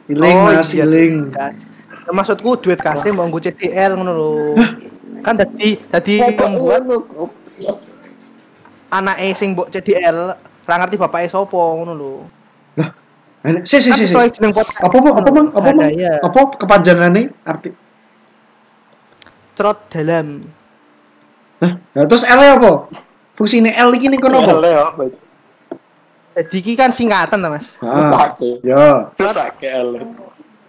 Iling 0.08 0.36
Oh, 0.40 0.48
Mas, 0.48 0.72
iya, 0.72 0.88
iling. 0.88 1.28
Ya, 1.36 1.52
maksudku 2.08 2.56
duit 2.64 2.80
kasih 2.80 3.12
mau 3.12 3.28
nggo 3.28 3.44
CDL 3.44 4.00
ngono 4.00 4.12
lho. 4.16 4.32
Kan 5.20 5.36
dadi 5.36 5.76
dadi 5.92 6.24
membuat 6.24 6.88
anake 8.88 9.36
sing 9.36 9.52
mbok 9.52 9.68
CDL 9.68 10.32
ra 10.64 10.74
ngerti 10.80 10.96
bapaknya 10.96 11.28
sapa 11.28 11.60
ngono 11.60 11.92
lho. 11.92 12.12
Lah, 12.80 12.90
si 13.68 13.84
si 13.84 13.92
Kan 13.92 14.00
si. 14.00 14.08
si. 14.08 14.16
jeneng 14.32 14.56
podcast. 14.56 14.80
Apa 14.80 14.96
Mang? 15.04 15.14
Apa 15.20 15.30
Mang? 15.30 15.46
Apa 15.52 15.70
Mang? 15.76 15.92
Apa 16.24 16.40
kepanjangannya 16.56 17.28
arti? 17.44 17.70
Trot 19.52 19.78
dalam. 19.92 20.40
Nah, 21.60 22.04
terus 22.08 22.24
L 22.24 22.40
apa? 22.40 22.88
Fungsine 23.36 23.76
L 23.76 23.92
iki 23.92 24.08
ning 24.08 24.22
kono 24.22 24.40
apa? 24.40 24.56
ya 24.64 24.88
apa? 24.88 25.12
Jadi 26.38 26.54
iki 26.62 26.72
kan 26.78 26.94
singkatan 26.94 27.42
ta, 27.42 27.50
Mas. 27.50 27.74
Ah, 27.82 27.98
Sake. 27.98 28.62
ya. 28.62 29.10
Terus 29.18 29.34
sake 29.34 29.66
L. 29.74 29.98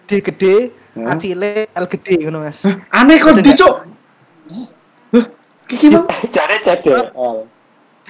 D 0.10 0.18
gede? 0.18 0.74
A 0.98 1.14
cilik, 1.14 1.70
L 1.70 1.86
gede 1.86 2.14
ngono, 2.26 2.42
Mas. 2.42 2.66
Aneh 2.90 3.22
kok 3.22 3.38
Cuk. 3.54 3.76
Hah, 5.14 5.26
Kiki 5.70 5.94
Mang? 5.94 6.10
Cari 6.10 6.58
L. 6.66 7.46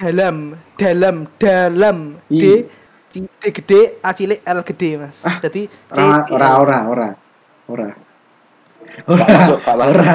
Dalam, 0.00 0.56
dalam, 0.80 1.16
dalam. 1.36 2.16
D 2.32 2.64
C- 3.12 3.28
D 3.28 3.44
gede, 3.52 4.00
A 4.00 4.16
cilik, 4.16 4.40
L 4.40 4.64
gede, 4.64 4.90
Mas. 4.96 5.20
Ah, 5.28 5.36
Jadi 5.44 5.68
C 5.68 5.98
Ora, 6.00 6.24
D, 6.24 6.32
ora, 6.32 6.48
ora, 6.56 6.78
ora. 6.88 7.08
Ora. 7.68 7.88
Ora. 9.04 10.14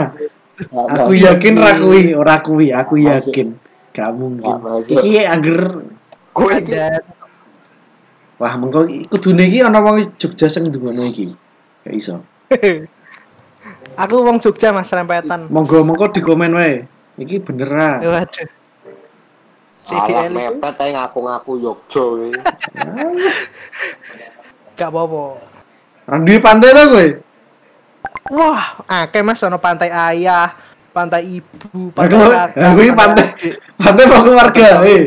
Aku 0.73 1.13
yakin 1.13 1.53
ra 1.61 1.77
kuwi, 1.77 2.17
ora 2.17 2.35
kuwi, 2.41 2.73
aku 2.73 2.97
yakin. 2.97 3.53
Gak 3.93 4.09
mungkin. 4.17 4.57
Iki 4.89 5.21
angger 5.23 5.85
Dan 6.35 6.99
Wah, 8.35 8.53
mengko 8.59 8.83
kudune 9.07 9.47
iki 9.47 9.63
ana 9.63 9.79
wong 9.79 10.19
Jogja 10.19 10.51
sing 10.51 10.67
ndungono 10.67 11.07
iki. 11.07 11.31
Gak 11.87 11.93
iso. 11.95 12.19
Aku 14.03 14.27
wong 14.27 14.43
Jogja 14.43 14.75
Mas 14.75 14.91
rempetan. 14.91 15.47
Monggo 15.47 15.87
monggo 15.87 16.11
di 16.11 16.19
komen 16.19 16.51
wae. 16.51 16.83
Iki 17.15 17.47
beneran. 17.47 18.03
Waduh. 18.03 18.49
Alah 19.85 20.27
mepet 20.33 20.75
ae 20.81 20.91
ngaku-ngaku 20.97 21.51
Yogyo 21.63 22.03
kuwi. 22.19 22.29
gak 24.75 24.91
apa-apa. 24.91 25.23
Randi 26.05 26.33
pantai 26.43 26.75
to 26.75 26.83
kowe? 26.91 27.07
Wah, 28.35 28.61
akeh 28.89 29.21
Mas 29.21 29.41
ono 29.45 29.61
pantai 29.61 29.93
ayah, 29.93 30.49
pantai 30.91 31.39
ibu, 31.39 31.93
Aku 31.93 32.17
pantai 32.17 32.57
aku 32.57 32.79
ini 32.81 32.93
pantai 32.97 33.25
pantai 33.77 34.03
mau 34.09 34.25
keluarga. 34.25 34.81
Eh, 34.81 35.05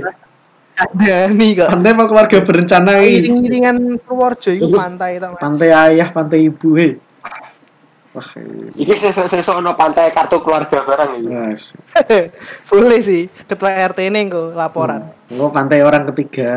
Ada 0.78 1.34
nih 1.34 1.50
kok. 1.58 1.68
pantai 1.74 1.90
mau 1.90 2.06
keluarga 2.06 2.38
berencana 2.38 3.02
ini. 3.02 3.18
Iring-iringan 3.18 3.76
Purworejo 3.98 4.50
itu 4.54 4.70
pantai 4.70 5.18
tau 5.18 5.34
Mas. 5.34 5.42
Pantai 5.42 5.68
ayah, 5.74 6.08
pantai 6.14 6.46
ibu, 6.46 6.68
eh. 6.78 6.94
Wah, 8.14 8.28
eh, 8.38 8.78
Iki 8.78 8.94
sesuk 8.94 9.58
ono 9.58 9.74
pantai 9.74 10.14
kartu 10.14 10.38
keluarga 10.38 10.86
barang 10.86 11.10
iki. 11.18 11.28
Mas. 11.34 11.74
Boleh 12.70 13.02
sih, 13.02 13.26
ketua 13.26 13.74
RT 13.90 14.06
ini 14.06 14.30
kok 14.30 14.54
laporan. 14.54 15.10
Enggak 15.34 15.50
pantai 15.50 15.78
orang 15.82 16.06
ketiga. 16.14 16.50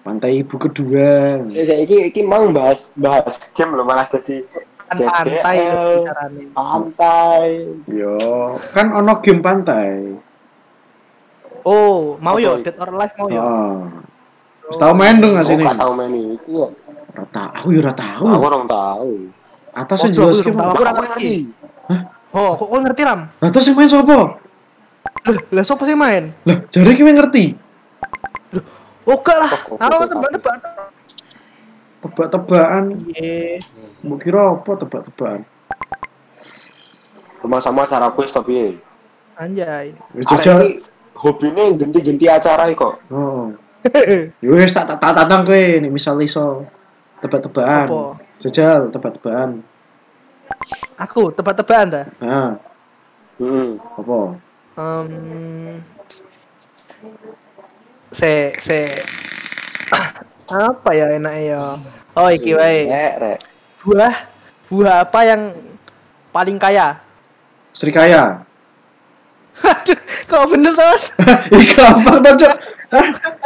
Pantai 0.00 0.30
ibu 0.40 0.56
kedua. 0.56 1.44
Ya 1.52 1.76
iki 1.76 2.08
iki 2.08 2.24
mang 2.24 2.56
bahas 2.56 2.88
bahas 2.96 3.36
game 3.52 3.76
lho 3.76 3.84
malah 3.84 4.08
jadi 4.08 4.48
Kan 4.86 4.96
pantai 5.00 5.56
itu 5.58 5.82
bicaranya. 5.98 6.44
pantai. 6.52 7.46
Yo, 7.86 8.14
kan 8.70 8.86
ono 8.92 9.12
game 9.18 9.40
pantai. 9.40 10.14
Oh, 11.62 12.14
mau 12.16 12.38
yo? 12.38 12.62
Dead 12.62 12.78
or 12.78 12.94
Alive 12.94 13.14
mau 13.16 13.26
yo. 13.26 13.42
Oh. 13.42 13.74
Wis 14.66 14.78
tau 14.78 14.94
main 14.94 15.18
dong 15.18 15.34
Oh, 15.34 15.42
sini. 15.42 15.62
gak 15.62 15.74
tau 15.76 15.90
main 15.90 16.10
iki. 16.10 16.54
Ora 16.54 17.26
tahu, 17.28 17.48
aku 17.52 17.66
yo 17.70 17.80
ora 17.80 17.94
tahu. 17.94 18.24
Aku 18.28 18.44
orang 18.44 18.64
tahu. 18.66 19.10
Atas 19.72 19.98
Oh, 19.98 20.04
yang 20.04 20.12
aku 20.12 20.18
jelas 20.22 20.38
tahu. 20.38 20.54
Aku 20.54 20.80
ora 20.80 20.92
ngerti. 20.94 21.34
Oh, 22.30 22.50
kok 22.54 22.66
kok 22.68 22.80
ngerti 22.82 23.02
Ram? 23.02 23.20
Lah 23.32 23.48
terus 23.50 23.66
yang 23.66 23.76
main 23.76 23.88
sapa? 23.88 24.18
Loh, 25.26 25.36
lah 25.50 25.64
sapa 25.64 25.82
sih 25.82 25.96
main? 25.96 26.30
Lah, 26.44 26.62
jare 26.68 26.90
ki 26.92 27.02
ngerti. 27.02 27.44
Oh, 29.02 29.18
gak 29.18 29.36
lah. 29.36 29.50
Oh, 29.66 29.74
Aku 29.76 29.94
kok- 29.96 30.10
tebak-tebak. 30.12 30.54
Tebak-tebakan. 32.06 32.84
Iya. 33.10 33.58
Mbok 34.06 34.18
kira 34.22 34.54
apa 34.54 34.72
tebak-tebakan? 34.78 35.42
Rumah 37.42 37.60
sama 37.62 37.86
acara 37.86 38.10
kuis 38.14 38.30
tapi 38.30 38.78
Anjay. 39.36 39.92
Ya 40.16 40.22
jajal. 40.32 40.58
iki 40.64 40.80
hobine 41.18 41.76
ganti-ganti 41.76 42.26
acara 42.30 42.70
kok. 42.72 43.02
Oh. 43.10 43.52
Ya 44.42 44.50
wis 44.50 44.74
tak 44.74 44.90
tak 44.90 44.98
tak 44.98 45.14
tatang 45.14 45.46
kowe 45.46 45.54
nih 45.54 45.90
misal 45.92 46.18
iso 46.18 46.66
tebak-tebakan. 47.22 48.18
Jajal 48.42 48.90
tebak-tebakan. 48.90 49.62
Aku 50.98 51.30
tebak-tebakan 51.34 51.86
ta. 51.92 52.02
Heeh. 52.22 52.50
apa? 53.78 54.18
Um, 54.76 55.80
se 58.12 58.52
se 58.60 59.02
apa 60.50 60.90
ya 60.94 61.06
enaknya 61.14 61.42
ya? 61.42 61.62
Oh, 62.16 62.28
iki 62.30 62.54
wae. 62.54 62.86
Buah 63.82 64.14
buah 64.66 65.06
apa 65.06 65.20
yang 65.26 65.42
paling 66.30 66.58
kaya? 66.58 66.98
Srikaya. 67.76 68.46
Aduh, 69.56 69.98
kok 70.28 70.44
bener 70.52 70.72
tuh, 70.76 70.84
Mas? 70.84 71.04
Gampang 71.76 72.20
to, 72.20 72.30
Cok. 72.44 72.56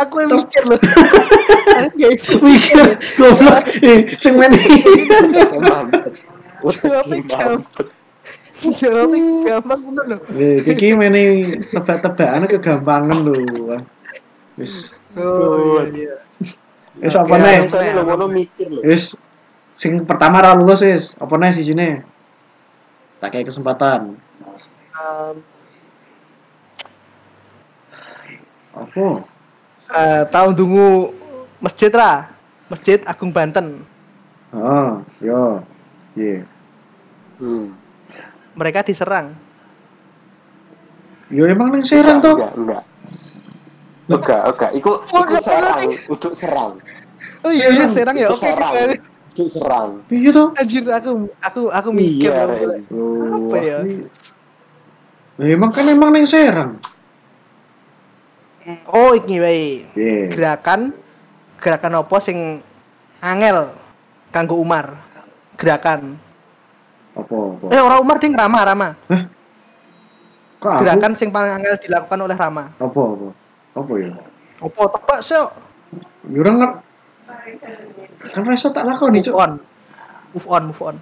Aku 0.04 0.14
yang 0.20 0.30
mikir 0.42 0.62
loh. 0.68 0.80
Mikir 2.44 2.98
goblok. 3.16 3.64
Eh, 3.80 3.98
sing. 4.20 4.36
Mampet. 4.36 6.12
Jawabnya 6.60 7.18
gampang. 7.24 7.88
Jawabnya 8.60 9.22
gampang 9.48 9.80
bener 9.86 10.04
loh. 10.12 10.20
Eh, 10.34 10.60
iki 10.66 10.92
main 10.98 11.14
tebak-tebakan 11.72 12.44
kegampangan 12.50 13.18
lho. 13.24 13.34
Wis, 14.60 14.92
Oh, 15.18 15.82
iya. 15.90 16.22
Wis 16.98 17.14
apa 17.14 17.34
nih? 17.38 17.58
Lo 17.94 18.02
ngono 18.02 18.26
mikir 18.26 18.66
lho. 18.66 18.82
Wis 18.82 19.14
sing 19.78 20.02
pertama 20.02 20.42
ra 20.42 20.58
lulus 20.58 20.82
wis. 20.82 21.14
Apa 21.20 21.38
nih 21.38 21.54
sisine? 21.54 22.02
Tak 23.22 23.36
kayak 23.36 23.52
kesempatan. 23.52 24.16
Um, 24.96 25.34
Apa? 28.70 29.06
eh, 29.90 30.22
tahun 30.30 30.52
dungu 30.56 31.14
masjid 31.62 31.92
ra. 31.94 32.32
Masjid 32.70 33.02
Agung 33.02 33.34
Banten. 33.34 33.82
Oh, 34.54 35.02
yo. 35.18 35.66
Iya. 36.14 36.46
Hmm. 37.42 37.74
Mereka 38.54 38.86
diserang. 38.86 39.34
Yo 41.30 41.46
emang 41.46 41.70
nang 41.70 41.82
Serang 41.82 42.18
toh. 42.22 42.34
Enggak, 42.38 42.54
enggak. 42.58 42.82
Enggak, 44.10 44.42
enggak. 44.50 44.70
Iku 44.74 44.90
iku 45.06 45.36
serang, 45.38 45.78
uduk 46.10 46.32
serang. 46.34 46.72
Oh 47.40 47.50
iya, 47.54 47.70
iya 47.70 47.86
serang 47.86 48.16
ya. 48.18 48.28
Oke, 48.28 48.42
serang. 48.42 48.72
oke. 48.74 48.96
Uduk 49.30 49.48
serang. 49.48 49.88
Piye 50.10 50.30
toh? 50.34 50.50
Anjir 50.58 50.82
aku 50.90 51.10
aku 51.38 51.60
aku 51.70 51.88
mikir. 51.94 52.34
Iya. 52.34 52.44
Ren. 52.44 52.82
Oh, 52.90 53.48
Apa 53.48 53.56
ya? 53.62 53.76
ini- 53.86 54.10
Lah, 55.38 55.46
emang 55.48 55.70
kan 55.72 55.88
emang 55.88 56.10
nang 56.12 56.26
Serang. 56.26 56.76
Oh, 58.90 59.16
iki 59.16 59.40
wae. 59.40 59.88
Iya. 59.96 60.28
Gerakan 60.28 60.92
gerakan 61.56 62.02
apa 62.02 62.16
sing 62.20 62.60
angel 63.22 63.72
kanggo 64.28 64.58
Umar. 64.58 65.00
Gerakan. 65.56 66.18
Apa 67.16 67.34
apa? 67.36 67.64
Eh 67.72 67.80
orang 67.80 68.00
Umar 68.02 68.16
ding 68.18 68.34
Rama 68.36 68.60
Rama. 68.60 68.88
Kok 70.60 70.68
aku? 70.68 70.80
Gerakan 70.84 71.12
sing 71.16 71.32
paling 71.32 71.56
angel 71.56 71.78
dilakukan 71.80 72.20
oleh 72.20 72.36
Rama. 72.36 72.74
Apa 72.76 73.00
apa? 73.00 73.28
Apa 73.74 73.92
ya? 73.96 74.10
Apa 74.60 74.82
tebak 74.92 75.20
sih? 75.22 75.38
Ya 76.30 76.38
ora 76.42 76.50
ngerti. 76.52 76.78
Kan 78.34 78.42
reso 78.44 78.68
tak 78.70 78.84
lakoni, 78.84 79.22
Move 79.22 79.26
Cuk. 79.30 79.36
on. 79.38 79.52
Move 80.34 80.46
on, 80.46 80.62
move 80.70 80.82
on. 80.82 80.96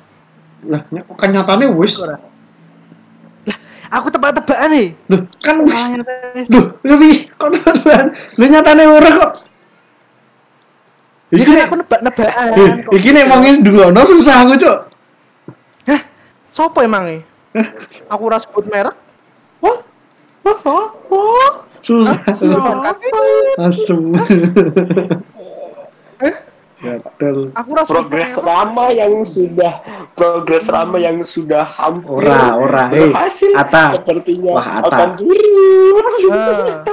Lah, 0.69 0.83
ny- 0.93 1.05
kan 1.17 1.31
nyatane 1.33 1.67
wis. 1.75 1.99
Lah, 1.99 2.21
aku 3.91 4.07
tebak-tebakan 4.13 4.69
nih. 4.71 4.89
Loh, 5.11 5.21
kan 5.43 5.57
wis. 5.67 5.83
Nyatanya. 5.83 6.43
Loh, 6.53 6.65
lebih 6.85 7.15
kok 7.35 7.49
teman 7.53 8.05
Lu 8.39 8.45
nyatane 8.47 8.83
ora 8.87 9.11
kok. 9.11 9.33
Ya 11.29 11.37
Iki 11.37 11.45
kan 11.45 11.55
nek 11.61 11.65
aku 11.69 11.77
nebak-nebakan. 11.85 12.47
Eh, 12.57 12.71
kok. 12.89 12.93
iki 12.97 13.09
nek 13.13 13.27
mangin 13.29 13.61
dulu 13.61 13.93
susah 14.07 14.47
aku, 14.49 14.55
Cuk. 14.57 14.77
Hah? 15.89 16.01
Sopo 16.53 16.81
emang 16.81 17.05
nih? 17.05 17.21
Aku 18.09 18.23
ora 18.29 18.39
sebut 18.41 18.65
merek. 18.71 18.95
Wah, 19.61 19.83
masa? 20.47 20.95
Susah. 21.83 22.19
Eh? 26.19 26.35
Gatel. 26.79 27.51
Aku 27.59 27.71
sebut 27.75 27.87
Progres. 27.91 28.39
Rama 28.39 28.95
yang 28.95 29.27
sudah 29.27 29.83
progres 30.15 30.71
Rama 30.71 30.95
yang 31.03 31.19
sudah 31.27 31.67
hampir 31.67 32.07
Ora, 32.07 32.55
ora, 32.55 32.85
eh, 32.95 33.11
berhasil 33.11 33.51
Ata. 33.59 33.99
sepertinya 33.99 34.55
Wah, 34.55 34.69
Ata. 34.79 34.87
akan 34.95 35.11
turun. 35.19 36.07
Ah. 36.31 36.87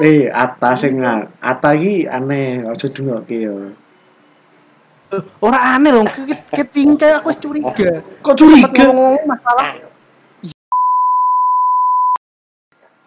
Eh, 0.00 0.32
Ata 0.32 0.72
sing 0.72 1.04
Ata 1.04 1.70
iki 1.76 2.08
aneh, 2.08 2.64
aja 2.64 2.88
dungokke 2.88 3.36
yo. 3.36 3.76
Eh, 5.12 5.22
Ora 5.44 5.76
aneh 5.76 5.92
loh, 5.92 6.08
ketingkai 6.56 7.20
aku 7.20 7.36
curiga. 7.36 8.00
Kok 8.24 8.34
curiga? 8.40 8.88
ngomong 8.88 9.20
masalah 9.28 9.95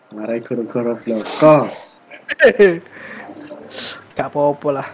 Marai 0.09 0.41
goro-goro 0.41 0.97
bloko. 0.97 1.69
gak 4.17 4.27
apa-apa 4.27 4.69
lah. 4.73 4.87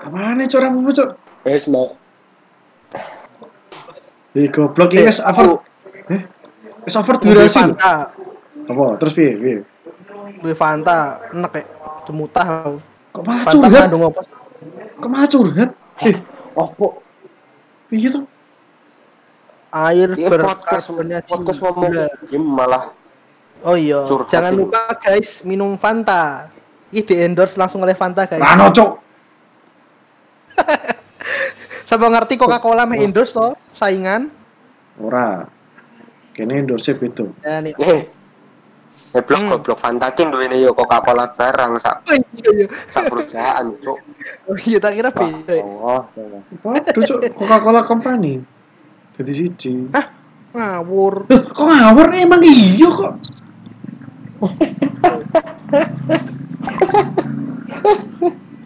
Apaan 0.00 0.40
nih 0.40 0.46
corang 0.46 0.80
apa, 0.80 0.90
Cuk? 0.94 1.08
Wes 1.44 1.66
mau 1.66 1.96
Eh, 4.30 4.46
goblok 4.46 4.94
iki 4.94 5.02
wis 5.04 5.18
over. 5.18 5.58
Eh? 6.06 6.22
Over 6.86 7.14
durasi 7.18 7.58
lho. 7.58 7.74
Fanta, 7.74 8.14
Apa? 8.70 8.84
Terus 9.02 9.12
piye? 9.12 9.32
Piye? 9.34 9.56
duwe 10.38 10.54
Fanta, 10.54 11.18
enek 11.34 11.50
kayak 11.50 11.66
demutah. 12.06 12.46
aku. 12.46 12.78
Kok 13.10 13.22
malah 13.26 13.42
Fanta 13.42 13.56
curhat? 13.58 13.72
mengandung 13.90 14.04
apa? 14.06 14.22
Kok 15.02 15.08
malah 15.10 15.28
curhat? 15.28 15.70
Eh, 15.98 16.14
opo 16.54 16.86
piye 17.90 18.06
tuh? 18.06 18.22
Air 19.70 20.14
Iya, 20.14 20.26
podcast 20.30 20.86
berkarbonat 20.90 21.22
podcast 21.26 21.58
ngomong 21.60 21.90
game 22.26 22.46
malah 22.46 22.82
Oh 23.60 23.76
iya, 23.76 24.08
Curhat 24.08 24.32
jangan 24.32 24.52
lupa 24.56 24.96
guys 24.96 25.44
minum 25.44 25.76
Fanta. 25.76 26.48
Ini 26.90 27.00
di 27.04 27.14
endorse 27.20 27.54
langsung 27.54 27.84
oleh 27.84 27.94
Fanta 27.94 28.24
guys. 28.24 28.40
Rano, 28.40 28.72
Cuk. 28.72 28.90
Siapa 31.88 32.06
ngerti 32.06 32.38
Coca-Cola 32.38 32.86
mah 32.86 32.96
endorse 32.96 33.34
toh, 33.34 33.52
saingan. 33.70 34.30
Ora. 34.96 35.44
Kene 36.32 36.62
endorse 36.62 36.94
beda. 36.94 37.26
Dan 37.42 37.68
ini 37.68 37.74
eh 37.78 38.00
Goblok 39.10 39.38
Hmm. 39.38 39.50
goblok 39.50 39.78
Fantakin 39.78 40.30
duwe 40.30 40.46
yo 40.54 40.70
Coca-Cola 40.74 41.30
barang 41.34 41.78
sak 41.78 42.06
Oh 42.06 42.14
iya 42.14 42.50
iya. 42.54 42.66
sak 42.90 43.06
perusahaan, 43.06 43.66
cuk. 43.78 43.98
Oh 44.46 44.56
iya 44.58 44.78
tak 44.78 44.92
kira 44.98 45.10
beda. 45.10 45.54
ya. 45.54 45.62
Oh, 45.66 46.02
Waduh, 46.62 47.02
Cuk, 47.06 47.18
Coca-Cola 47.38 47.82
Company. 47.86 48.38
Jadi 49.18 49.32
siji. 49.34 49.72
Ngawur. 50.50 51.26
Loh, 51.30 51.40
kok 51.54 51.66
ngawur 51.66 52.06
nih 52.10 52.20
emang 52.26 52.42
iya 52.42 52.88
kok. 52.90 53.12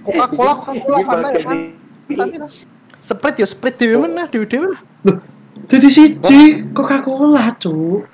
Coca-Cola, 0.05 0.53
Coca-Cola, 0.63 0.99
Fanta 1.03 1.29
ya. 1.35 1.41
Fanta. 1.43 2.47
Sprite 3.05 3.39
ya, 3.43 3.47
Sprite 3.51 3.77
dewe 3.83 3.97
mana, 3.99 4.31
dewe 4.31 4.47
dewe 4.47 4.67
lah. 4.71 4.81
Loh, 5.05 5.19
jadi 5.67 5.89
siji 5.91 6.71
Coca-Cola, 6.71 7.51
Cuk. 7.59 8.07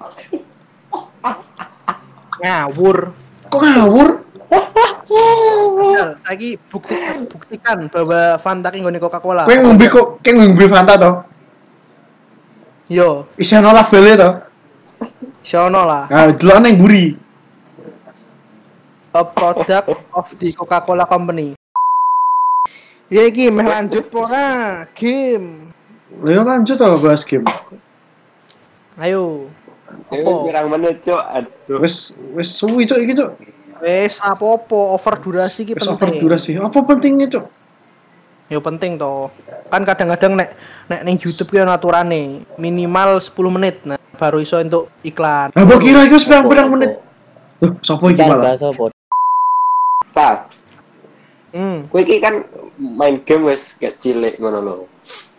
Ngawur. 2.41 3.13
Kok 3.53 3.61
ngawur? 3.61 4.09
Ya, 5.91 6.17
lagi 6.25 6.57
bukti, 6.71 6.95
buktikan 7.29 7.93
bahwa 7.93 8.41
Fanta 8.41 8.73
ki 8.73 8.81
nggone 8.81 8.97
Coca-Cola. 8.97 9.45
Kowe 9.45 9.57
ngombe 9.61 9.87
kok, 9.93 10.25
kowe 10.25 10.33
ngombe 10.33 10.65
Fanta 10.71 10.97
to? 10.97 11.13
Yo, 12.91 13.31
Isi 13.39 13.55
ono 13.55 13.71
labele 13.71 14.19
to? 14.19 14.31
sono 15.51 15.83
lah. 15.83 16.07
Nah, 16.07 16.31
delok 16.31 16.59
nang 16.63 16.77
mburi. 16.79 17.17
A 19.11 19.27
product 19.27 19.91
of 20.15 20.27
the 20.39 20.55
Coca-Cola 20.55 21.03
Company. 21.03 21.59
Ya 23.11 23.27
iki 23.27 23.51
meh 23.51 23.67
lanjut 23.67 24.07
ora 24.15 24.87
game. 24.95 25.75
Yo 26.23 26.47
lanjut 26.47 26.79
to 26.79 26.87
bahas 27.03 27.27
game. 27.27 27.43
Ayo. 29.03 29.51
Wis 30.15 30.23
pirang 30.47 30.71
menit, 30.71 31.03
cuk. 31.03 31.19
Aduh. 31.19 31.83
Wis 31.83 32.15
wis 32.39 32.55
suwi 32.55 32.87
Cuk 32.87 33.03
iki 33.03 33.19
Cuk. 33.19 33.35
Wes 33.83 34.23
apa-apa 34.23 34.95
over 34.95 35.19
durasi 35.19 35.67
ki 35.67 35.75
Wis 35.75 35.91
over 35.91 36.07
penting. 36.07 36.23
durasi. 36.23 36.51
Apa 36.63 36.79
pentingnya 36.87 37.27
Cuk? 37.27 37.51
Ya 38.47 38.63
penting 38.63 38.95
toh. 38.95 39.35
Kan 39.75 39.83
kadang-kadang 39.83 40.39
nek 40.39 40.55
nek 40.87 41.03
ning 41.03 41.19
YouTube 41.19 41.51
ki 41.51 41.67
ono 41.67 41.75
aturane 41.75 42.47
minimal 42.63 43.19
10 43.19 43.35
menit. 43.51 43.83
Nah, 43.83 43.99
baru 44.15 44.39
iso 44.39 44.63
untuk 44.63 44.87
iklan. 45.03 45.51
Lah 45.51 45.79
kira 45.83 46.07
iku 46.07 46.15
wis 46.15 46.31
pirang 46.31 46.71
menit. 46.71 47.03
Loh, 47.59 47.75
sapa 47.83 48.07
iki 48.07 48.23
malah? 48.23 48.55
Apa? 50.21 50.29
Pak, 50.37 50.37
Hmm, 51.51 51.91
kowe 51.91 51.99
iki 51.99 52.23
kan 52.23 52.47
main 52.79 53.19
game 53.27 53.51
wis 53.51 53.75
kayak 53.75 53.99
cilik 53.99 54.39
ngono 54.39 54.59
lho. 54.63 54.75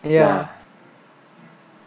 iya. 0.04 0.52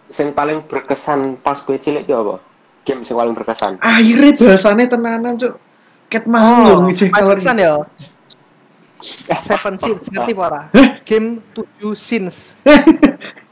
Sing 0.10 0.34
paling 0.34 0.66
berkesan 0.66 1.38
pas 1.38 1.62
kowe 1.62 1.78
cilik 1.78 2.10
ki 2.10 2.14
apa? 2.16 2.42
Game 2.90 3.06
sing 3.06 3.14
paling 3.14 3.38
berkesan. 3.38 3.78
Akhirnya 3.86 4.34
bahasane 4.34 4.90
tenanan 4.90 5.38
Cuk. 5.38 5.62
Ket 6.10 6.26
mau 6.26 6.90
kalori. 6.90 7.14
Pantesan 7.14 7.62
ya. 7.62 7.78
Seven 9.46 9.78
Sins, 9.78 10.10
ngerti 10.10 10.34
ora? 10.34 10.74
Heh? 10.74 10.98
Game 11.06 11.46
7 11.54 11.94
Sins. 11.94 12.58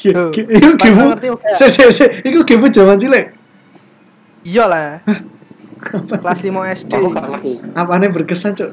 Iku 0.00 0.32
game. 0.80 0.96
ngerti? 0.96 1.28
Se 1.60 1.68
se 1.68 1.84
se, 1.92 2.06
iku 2.24 2.40
game 2.46 2.72
jaman 2.72 2.96
cilik. 2.96 3.36
Iya 4.46 4.64
lah. 4.64 4.88
Kelas 5.80 6.40
5 6.44 6.76
SD. 6.84 6.92
Aku 6.92 7.08
gak 7.12 7.26
ngerti. 7.32 7.52
Apane 7.72 8.06
berkesan 8.12 8.52
Cuk? 8.54 8.70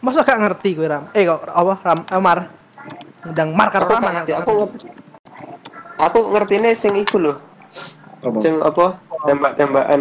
Masa 0.00 0.24
gak 0.24 0.40
ngerti 0.40 0.76
gue 0.76 0.88
Ram? 0.88 1.08
Eh 1.12 1.24
kok 1.28 1.44
apa 1.48 1.74
Ram 1.84 2.00
eh, 2.08 2.20
Mar? 2.20 2.38
Ndang 3.26 3.50
Mar 3.52 3.68
karo 3.68 3.90
Aku 3.90 4.00
ngerti. 4.02 4.32
Aku 4.32 4.52
aku 5.96 6.18
ngertine 6.32 6.72
sing 6.76 6.96
iku 6.96 7.16
lho. 7.20 7.34
Apa? 8.24 8.38
Sing 8.40 8.54
apa? 8.60 9.00
Tembak-tembakan. 9.26 10.00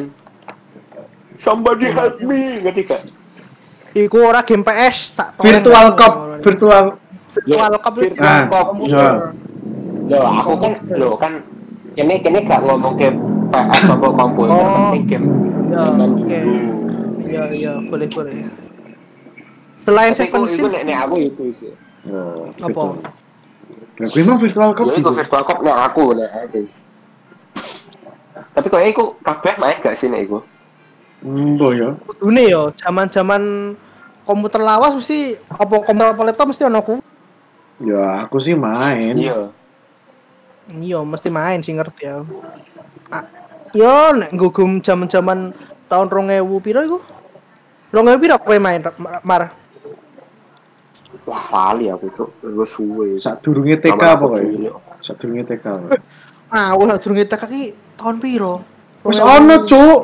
Somebody 1.36 1.92
help 1.92 2.16
me, 2.24 2.64
ngerti 2.64 2.82
gak? 2.88 3.02
Iku 3.96 4.28
ora 4.28 4.44
game 4.44 4.64
PS 4.64 5.16
tak. 5.16 5.30
Virtual 5.40 5.96
Cup, 5.96 6.44
virtual 6.44 7.00
Virtual 7.36 7.72
itu 7.76 7.92
Virtual 8.00 8.24
Ah, 8.24 8.44
Cup. 8.48 8.68
iya. 8.80 9.08
Loh, 10.06 10.24
aku 10.24 10.54
kan 10.62 10.74
loh 10.96 11.14
kan 11.20 11.34
kene 11.96 12.20
kene 12.24 12.40
gak 12.48 12.62
ngomong 12.64 12.96
ke 12.96 13.10
PS 13.46 13.86
apa 13.90 14.08
komputer, 14.12 14.52
Oh. 14.52 14.92
penting 14.92 15.04
game 15.06 15.28
Ya, 15.66 15.78
zaman 15.84 16.10
oke. 16.14 16.24
dulu. 16.24 16.56
Iya 17.22 17.44
iya 17.52 17.74
boleh 17.82 18.08
boleh. 18.08 18.36
Selain 19.78 20.12
Tapi 20.12 20.26
Seven 20.26 20.42
Sins 20.48 20.72
nek 20.72 20.84
nek 20.84 20.98
aku 21.00 21.16
iku 21.22 21.44
sih. 21.52 21.74
apa? 22.58 22.82
Lah 23.96 24.08
kuwi 24.10 24.24
mah 24.24 24.38
virtual 24.38 24.72
cup 24.72 24.86
Ya 24.88 24.94
gitu. 24.96 25.10
virtual 25.12 25.44
cup 25.44 25.60
nek 25.60 25.78
aku 25.84 26.04
nek 26.14 26.30
aku. 26.40 26.60
Tapi 28.54 28.66
kok 28.68 28.84
iku 28.84 29.04
kabeh 29.20 29.54
main 29.58 29.78
gak 29.78 29.96
sih 29.96 30.08
nek 30.08 30.24
iku? 30.24 30.40
Mbok 31.22 31.72
ya. 31.72 31.90
Kudune 32.06 32.44
yo 32.46 32.70
zaman-zaman 32.76 33.74
komputer 34.22 34.60
lawas 34.60 34.96
mesti 34.96 35.36
apa 35.50 35.74
komputer 35.82 36.12
apa 36.12 36.22
laptop 36.24 36.48
mesti 36.50 36.64
ono 36.64 36.80
ku. 36.80 36.96
Ya 37.78 38.24
aku 38.24 38.38
sih 38.38 38.54
main. 38.54 39.18
Iya. 39.18 39.50
Iya, 40.72 41.00
mesti 41.02 41.30
main 41.30 41.60
sih 41.60 41.74
ngerti 41.74 42.04
ya. 42.04 42.26
Ah, 43.12 43.24
yo 43.72 44.14
nek 44.16 44.34
gugum 44.34 44.82
zaman-zaman 44.82 45.54
tahun 45.86 46.08
2000 46.10 46.66
piro 46.66 46.80
iku? 46.82 47.00
2000 47.94 48.22
piro 48.22 48.36
kowe 48.42 48.58
main 48.58 48.82
Mar-? 49.24 49.54
Wah, 51.26 51.46
lali 51.50 51.90
aku 51.90 52.12
tuh. 52.14 52.30
Lu 52.46 52.66
suwe. 52.68 53.18
Sak 53.18 53.42
durunge 53.42 53.80
TK 53.82 53.98
apa 53.98 54.26
kowe? 54.26 54.38
cilik. 54.38 54.74
Sak 55.02 55.16
durunge 55.22 55.44
TK. 55.48 55.66
Ah, 56.54 56.78
ulah 56.78 57.02
durung 57.02 57.18
kita 57.18 57.38
kaki 57.40 57.74
tahun 57.98 58.22
piro? 58.22 58.62
Wis 59.02 59.18
ono, 59.22 59.66
Cuk. 59.66 60.00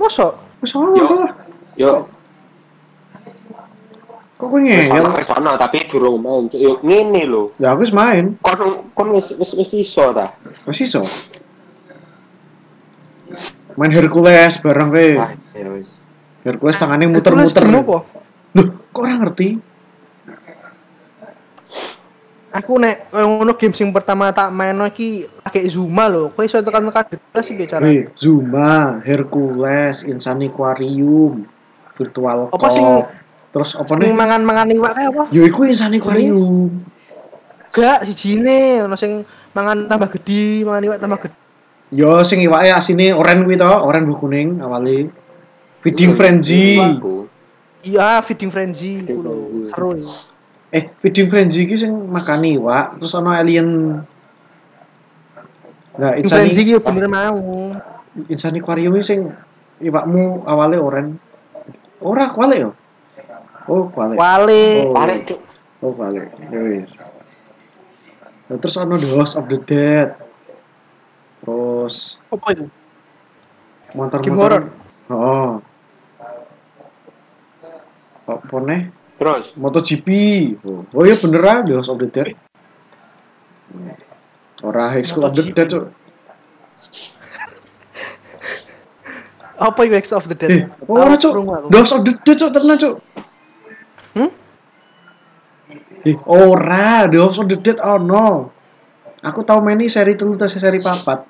Masa? 0.00 0.32
Wis 0.64 0.72
ono 0.76 0.96
Yo. 0.96 1.06
lah. 1.24 1.32
Yo, 1.78 1.92
Kok 4.38 4.54
wis 4.54 4.86
ngeyel? 4.86 5.02
wis 5.18 5.30
ono 5.34 5.58
tapi 5.58 5.82
durung 5.90 6.22
main. 6.22 6.46
Cuk. 6.48 6.60
Yo 6.62 6.72
ngene 6.80 7.26
lho. 7.26 7.52
Ya 7.60 7.74
aku 7.74 7.84
wis 7.84 7.92
main. 7.92 8.38
Kon 8.40 8.86
kon 8.94 9.08
wis 9.12 9.34
wis 9.36 9.52
wis 9.58 9.70
iso 9.76 10.14
ta? 10.14 10.30
Wis 10.64 10.80
iso. 10.80 11.02
Main 13.78 13.94
Hercules 13.94 14.58
bareng 14.58 14.90
kowe. 14.90 15.08
Ah, 15.22 15.30
ya. 15.54 15.70
Hercules 16.42 16.74
tangane 16.74 17.06
muter-muter. 17.06 17.62
Game 17.62 17.78
apa? 17.78 17.98
Loh, 18.58 18.66
kok 18.90 19.02
ora 19.06 19.14
ngerti? 19.22 19.48
Aku 22.48 22.80
nek 22.80 23.06
eh, 23.14 23.22
ngono 23.22 23.54
game 23.54 23.76
sing 23.76 23.94
pertama 23.94 24.34
tak 24.34 24.50
main 24.50 24.74
iki 24.90 25.30
pakai 25.46 25.70
Zuma 25.70 26.10
lho. 26.10 26.34
Kowe 26.34 26.42
iso 26.42 26.58
tekan-tekan 26.58 27.06
detail 27.06 27.42
sih 27.46 27.54
bicara. 27.54 27.86
Wih, 27.86 28.10
Zuma, 28.18 28.98
Hercules, 29.06 30.02
Insani 30.02 30.50
Aquarium, 30.50 31.46
Virtual 31.94 32.50
Apa 32.50 32.68
sing 32.74 32.86
Terus 33.48 33.72
apa 33.78 33.96
nih? 33.96 34.12
mangan-mangan 34.12 34.68
iwak 34.74 34.92
kayak 34.92 35.10
apa? 35.14 35.24
Yo 35.30 35.46
iku 35.46 35.70
Insani 35.70 36.02
Aquarium. 36.02 36.82
Gak 37.70 38.10
sijine 38.10 38.82
ono 38.82 38.98
sing 38.98 39.22
mangan 39.54 39.86
tambah 39.86 40.10
gede, 40.18 40.66
mangan 40.66 40.82
iwak 40.82 40.98
tambah 40.98 41.18
gede. 41.22 41.47
Yo 41.88 42.20
sing 42.20 42.44
iwake 42.44 42.68
asine 42.68 43.16
oren 43.16 43.48
kuwi 43.48 43.56
to, 43.56 43.68
oren 43.68 44.04
bu 44.04 44.14
kuning 44.20 44.60
awali. 44.60 45.08
Feeding 45.80 46.12
Frenzy. 46.12 46.76
Iya, 47.86 48.20
feeding 48.26 48.50
frenzy 48.50 49.06
frenzy. 49.06 49.70
Seru. 49.70 49.94
ya. 49.96 50.10
Eh, 50.68 50.84
Feeding 51.00 51.32
Frenzy 51.32 51.64
iki 51.64 51.80
sing 51.80 51.94
makan 52.12 52.44
iwak, 52.44 53.00
terus 53.00 53.16
ono 53.16 53.32
alien. 53.32 54.02
Nah, 55.96 56.12
frenzy 56.12 56.28
Insani 56.28 56.48
iki 56.52 56.76
yo 56.76 56.80
bener 56.84 57.08
mau. 57.08 57.72
Insani 58.28 58.60
Aquarium 58.60 58.92
iki 59.00 59.06
sing 59.08 59.32
iwakmu 59.80 60.44
awale 60.44 60.76
oren. 60.76 61.16
Ora 62.04 62.28
kuali 62.28 62.60
yo. 62.60 62.76
Oh, 63.68 63.88
kuali. 63.88 64.16
Wale. 64.20 64.64
Oh. 64.84 64.92
Balik, 64.92 65.20
Cuk. 65.28 65.40
Oh. 65.80 65.92
Ya 66.52 66.60
wis. 66.68 67.00
Nah, 68.48 68.56
terus 68.60 68.76
ono 68.76 69.00
The 69.00 69.08
House 69.12 69.40
of 69.40 69.48
the 69.48 69.60
Dead. 69.64 70.27
Terus 71.42 72.18
Apa 72.30 72.46
itu? 72.52 72.66
motor-motor. 73.94 74.24
Game 74.24 74.38
horror? 74.38 74.62
Oh. 75.08 75.62
Apa 78.28 78.56
nih? 78.60 78.82
Terus 79.18 79.56
MotoGP. 79.58 80.08
Oh, 80.62 80.84
oh 80.94 81.02
iya 81.02 81.18
beneran 81.18 81.66
The 81.66 81.74
House 81.80 81.90
of 81.90 81.98
the 81.98 82.06
Dead. 82.06 82.38
Ora 84.62 84.90
High 84.90 85.06
School 85.06 85.26
of 85.26 85.34
the. 85.34 85.50
Dead, 85.50 85.68
Cuk. 85.70 85.90
Apa 89.58 89.80
itu 89.90 90.14
of 90.14 90.26
the 90.30 90.36
Dead? 90.38 90.50
Eh, 90.50 90.62
ora. 90.86 91.18
Krungu 91.34 91.52
aku. 91.56 91.66
The 91.72 91.78
House 91.82 91.92
of 91.94 92.00
the 92.06 92.12
Dead, 92.22 92.36
Cuk, 92.38 92.50
tenan, 92.54 92.76
Cuk. 92.78 92.94
Hmm? 94.14 94.30
Eh, 96.06 96.16
ora, 96.28 97.10
The 97.10 97.18
House 97.18 97.38
of 97.42 97.50
the 97.50 97.58
Dead 97.58 97.78
ono. 97.82 98.54
Aku 99.22 99.42
tau 99.42 99.58
main 99.58 99.74
ini 99.74 99.90
seri 99.90 100.14
telu 100.14 100.38
atau 100.38 100.46
seri 100.46 100.78
papat. 100.78 101.26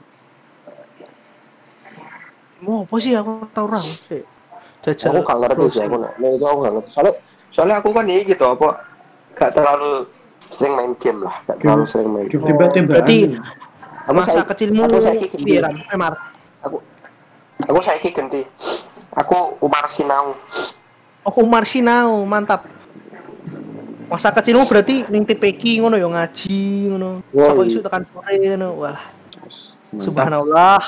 Mau 2.61 2.85
apa 2.85 2.95
sih 3.01 3.15
aku 3.17 3.49
tau 3.55 3.65
ora 3.71 3.81
sih. 3.81 4.23
Jajal. 4.85 5.11
aku 5.11 5.21
gak 5.27 5.39
ngerti 5.43 5.65
sih 5.75 5.83
aku 5.85 5.97
nek 5.99 6.13
itu 6.21 6.45
aku 6.45 6.59
gak 6.63 6.73
ngerti. 6.77 6.89
Soalnya 6.93 7.13
soalnya 7.51 7.75
aku 7.81 7.89
kan 7.97 8.05
ini 8.07 8.23
gitu 8.29 8.45
apa 8.45 8.69
gak 9.35 9.51
terlalu 9.57 10.07
sering 10.53 10.75
main 10.77 10.93
game 11.01 11.21
lah, 11.25 11.35
gak 11.49 11.59
terlalu 11.65 11.85
sering 11.89 12.11
main. 12.13 12.27
Game 12.29 12.45
tembak-tembakan. 12.45 12.89
Berarti 12.93 13.19
Aku 14.09 14.17
masa 14.17 14.31
saiki- 14.41 14.49
kecilmu 14.49 14.81
aku 14.89 14.99
saiki 15.05 15.27
piye 15.45 15.59
Ram? 15.61 15.77
Eh. 15.77 16.13
Aku 16.65 16.77
Aku 17.69 17.81
saiki 17.85 18.09
ganti. 18.15 18.43
Aku 19.13 19.59
Umar 19.61 19.91
Sinau. 19.91 20.33
Oh, 21.27 21.35
Umar 21.45 21.67
Sinau, 21.69 22.23
mantap. 22.25 22.65
Masa 24.09 24.33
kecilmu 24.33 24.65
berarti 24.65 25.05
ning 25.13 25.23
TPQ 25.23 25.85
ngono 25.85 26.01
ya 26.01 26.09
ngaji 26.09 26.61
ngono. 26.89 27.21
Oh, 27.37 27.45
Apa 27.53 27.61
iya. 27.63 27.69
isu 27.69 27.79
tekan 27.85 28.03
sore 28.09 28.35
ngono. 28.41 28.69
Walah, 28.75 29.03
Mantap. 29.05 30.01
subhanallah. 30.01 30.81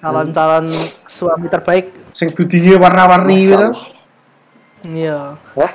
Calon-calon 0.00 0.66
suami 1.04 1.46
terbaik. 1.46 1.92
Sing 2.16 2.32
dudine 2.32 2.80
warna-warni 2.80 3.36
gitu. 3.44 3.68
Iya. 4.88 5.36
Hah? 5.36 5.72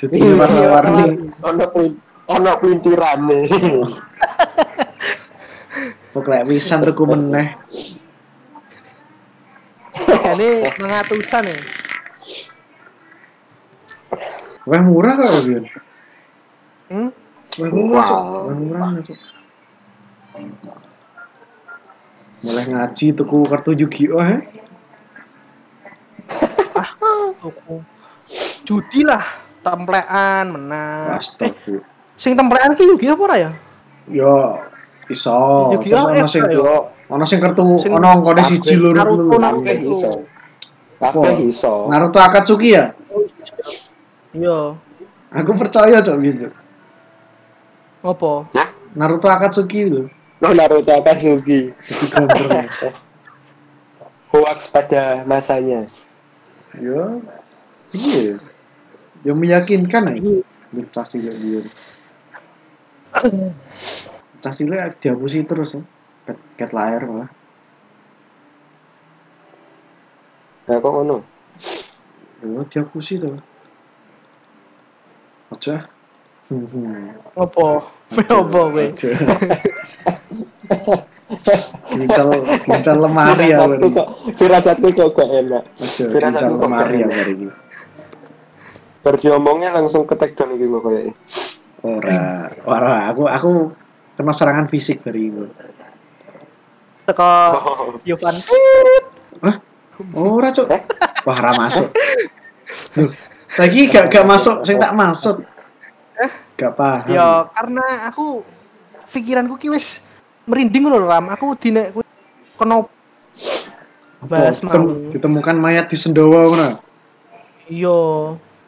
Dudine 0.00 0.32
warna-warni. 0.34 1.04
Ono 1.44 1.64
pin- 1.68 2.00
ono 2.26 2.50
pintirane. 2.56 3.40
Pokoknya 6.16 6.48
wisan 6.48 6.80
tuku 6.80 7.04
meneh. 7.04 7.52
Ini 10.32 10.48
mengatusan 10.80 11.44
ya. 11.44 11.58
Wah 14.64 14.80
murah 14.80 15.12
kok 15.14 15.44
Bion. 15.44 15.64
Hmm? 16.86 17.10
Wow. 17.56 18.52
Mulai 22.46 22.64
ngaji 22.68 23.06
tuku 23.16 23.36
kartu 23.48 23.70
Yu-Gi-Oh 23.74 24.22
he. 24.22 24.36
Ah, 26.76 27.32
tuku. 27.40 27.80
Judi 28.68 29.00
lah, 29.00 29.24
templean 29.64 30.44
menang. 30.52 31.16
Eh, 31.16 31.22
Astaga. 31.22 31.80
sing 32.20 32.36
templean 32.36 32.76
ki 32.76 32.84
Yugi 32.84 33.08
apa 33.08 33.22
ora 33.24 33.36
ya? 33.40 33.50
Yo 34.12 34.60
iso. 35.08 35.32
Yu-Gi-Oh 35.72 36.04
Terus 36.12 36.20
ono 36.20 36.28
sing 36.28 36.44
ya? 36.44 36.76
ono 37.08 37.24
sing 37.24 37.38
kartu 37.40 37.62
ono 37.64 38.06
angkane 38.06 38.42
siji 38.44 38.76
loro. 38.76 39.00
Naruto. 39.00 39.64
Iso. 39.72 40.10
Kabeh 41.00 41.36
iso. 41.48 41.88
Naruto 41.88 42.18
Akatsuki 42.20 42.76
ya? 42.76 42.92
Iya. 44.36 44.76
Aku 45.32 45.50
percaya 45.56 46.04
cok 46.04 46.16
gitu. 46.20 46.48
Apa? 48.04 48.44
Hah? 48.52 48.68
Naruto 48.96 49.28
Akatsuki 49.28 49.88
lho. 49.88 50.08
Lo 50.40 50.52
Naruto 50.52 50.92
Akatsuki. 50.92 51.68
Hoax 54.32 54.68
pada 54.68 55.24
masanya. 55.24 55.88
Yo. 56.76 57.24
Iya. 57.92 58.36
Yo 59.24 59.32
meyakinkan 59.32 60.12
aja. 60.12 60.44
Bocah 60.72 61.06
sih 61.08 61.24
dia. 61.24 61.60
Bocah 64.36 64.52
sih 64.52 64.68
dihapusi 65.00 65.40
terus 65.48 65.76
ya. 65.76 65.80
Cat, 66.26 66.38
cat 66.58 66.70
layar 66.74 67.06
malah. 67.06 67.30
Nah, 70.66 70.82
kok 70.82 70.92
ngono? 70.92 71.22
Yo 72.42 72.60
dihapusi 72.66 73.16
tuh. 73.16 73.38
Hmm. 75.48 75.95
Apa? 76.46 77.82
Apa 77.82 78.38
kowe? 78.46 78.84
Aja. 78.86 79.10
Gincal, 81.90 82.28
gincal 82.62 82.96
lemari 83.02 83.50
ya 83.50 83.66
kok, 83.66 84.08
firasatku 84.38 84.94
kok 84.94 85.10
gak 85.18 85.30
enak. 85.42 85.62
Kok 85.74 86.62
lemari 86.62 87.02
ya 87.02 87.10
hari 87.10 87.32
ini. 87.34 87.50
Baru 89.02 89.16
diomongnya 89.18 89.74
langsung 89.74 90.06
ke 90.06 90.14
take 90.14 90.38
down 90.38 90.54
iki 90.54 90.70
kok 90.70 90.82
kayaknya. 90.86 91.14
Ora, 91.82 92.18
ora, 92.66 93.10
aku 93.10 93.26
aku 93.26 93.50
kena 94.14 94.32
serangan 94.34 94.66
fisik 94.70 95.02
dari 95.02 95.30
itu. 95.30 95.50
Teko 97.06 97.30
Oh, 97.58 97.98
Yovan. 98.06 98.34
Ora, 100.14 100.48
Cuk. 100.50 100.66
Eh? 100.70 100.82
Wah, 101.26 101.36
ora 101.42 101.52
masuk. 101.58 101.90
Saiki 103.50 103.90
gak 103.90 104.14
gak 104.14 104.26
masuk, 104.26 104.62
sing 104.62 104.78
tak 104.78 104.94
maksud. 104.94 105.42
Gak 106.56 106.72
paham. 106.72 107.04
Ya 107.12 107.44
karena 107.52 107.84
aku 108.08 108.40
pikiranku 109.12 109.60
ki 109.60 109.68
wis 109.68 110.00
merinding 110.48 110.88
ngono 110.88 111.04
lho, 111.04 111.08
Ram. 111.08 111.28
Aku 111.28 111.52
dine 111.54 111.92
kuwi 111.92 112.04
kena 112.56 112.80
bahas 114.24 114.58
ditem- 114.64 114.88
mau. 114.88 115.12
ditemukan 115.12 115.56
mayat 115.60 115.92
di 115.92 115.96
Sendawa 116.00 116.48
ngono. 116.48 116.68
Iya, 117.68 118.00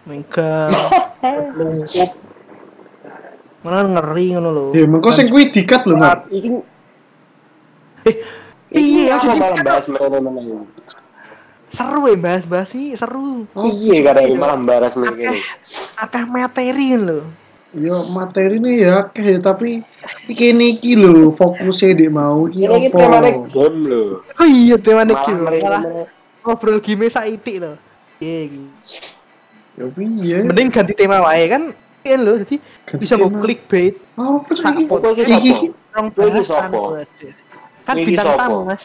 lungkup. 0.04 0.70
Mana 3.64 3.80
ngeri 3.88 4.36
ngono 4.36 4.48
lho. 4.52 4.66
Ya, 4.76 4.84
mengko 4.84 5.08
sing 5.10 5.32
kuwi 5.32 5.48
dikat 5.48 5.88
lho, 5.88 5.96
Mar. 5.96 6.28
Iki 6.28 6.48
Eh, 8.68 8.84
iya, 8.84 9.16
aku 9.16 9.32
jadi 9.32 9.40
malah 9.40 9.64
bahas 9.64 9.84
meneh-meneh. 9.88 10.68
seru 11.72 12.04
ya 12.04 12.16
bahas-bahas 12.20 12.68
sih, 12.68 12.92
seru. 12.92 13.48
Iya, 13.56 14.12
kadang 14.12 14.36
malah 14.36 14.60
bahas 14.60 14.92
meneh. 14.92 15.24
Akeh 15.24 15.40
akeh 15.96 16.24
materi 16.28 16.88
lho. 16.96 17.24
Ya 17.76 18.00
materi 18.16 18.56
ini 18.56 18.80
ya 18.80 19.04
akeh 19.04 19.36
ya, 19.36 19.38
tapi 19.44 19.84
iki 20.24 20.56
niki 20.56 20.96
lho 20.96 21.36
fokusnya 21.36 22.00
di 22.00 22.08
mau 22.08 22.48
iki 22.48 22.64
Ini 22.64 22.88
kita 22.88 22.96
apa? 22.96 23.12
mana 23.12 23.30
game 23.44 23.78
loh. 23.84 24.24
Oh 24.40 24.48
iya, 24.48 24.80
temane 24.80 25.12
Malah 25.12 25.20
iki 25.20 25.32
lho. 25.36 25.50
Malah 25.60 25.82
ngobrol 26.48 26.80
game 26.80 27.12
saiki 27.12 27.60
lho. 27.60 27.76
Iya 28.24 28.38
iki. 28.48 28.64
Ya 29.76 29.84
piye? 29.84 30.36
Mending 30.48 30.68
ganti 30.72 30.96
tema 30.96 31.20
wae 31.20 31.44
kan 31.44 31.76
kan 32.08 32.20
lho, 32.24 32.40
jadi 32.40 32.56
Ganti 32.88 33.00
bisa 33.04 33.14
nggo 33.20 33.28
clickbait. 33.36 33.94
Apa 34.16 34.50
sih 34.56 34.64
Sak 34.64 34.74
iki? 34.80 34.84
Iki 35.28 35.52
Iki 35.52 35.52
rong 35.92 36.08
Iki 36.08 36.16
bahasan. 36.16 36.70
Kan 37.84 37.94
Iki 38.00 38.06
bintang 38.08 38.28
tamu, 38.32 38.58
Mas. 38.64 38.82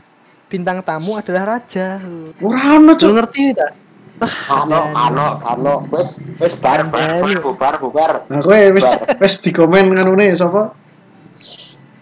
Bintang 0.51 0.79
tamu 0.83 1.11
adalah 1.15 1.43
raja. 1.55 2.03
Ora 2.43 2.75
ono, 2.75 2.99
Cuk. 2.99 3.15
ngerti 3.15 3.55
tak? 3.55 3.82
Ano, 4.21 4.93
ano, 4.93 5.25
ano, 5.41 5.73
wes, 5.89 6.21
wes 6.37 6.53
bar, 6.61 6.85
bar, 6.87 7.25
bubar, 7.41 7.81
bubar. 7.81 8.11
Nah, 8.29 8.45
kowe 8.45 8.61
wis 8.71 8.85
wis 9.17 9.41
dikomen 9.41 9.89
nganune 9.89 10.31
sapa? 10.37 10.71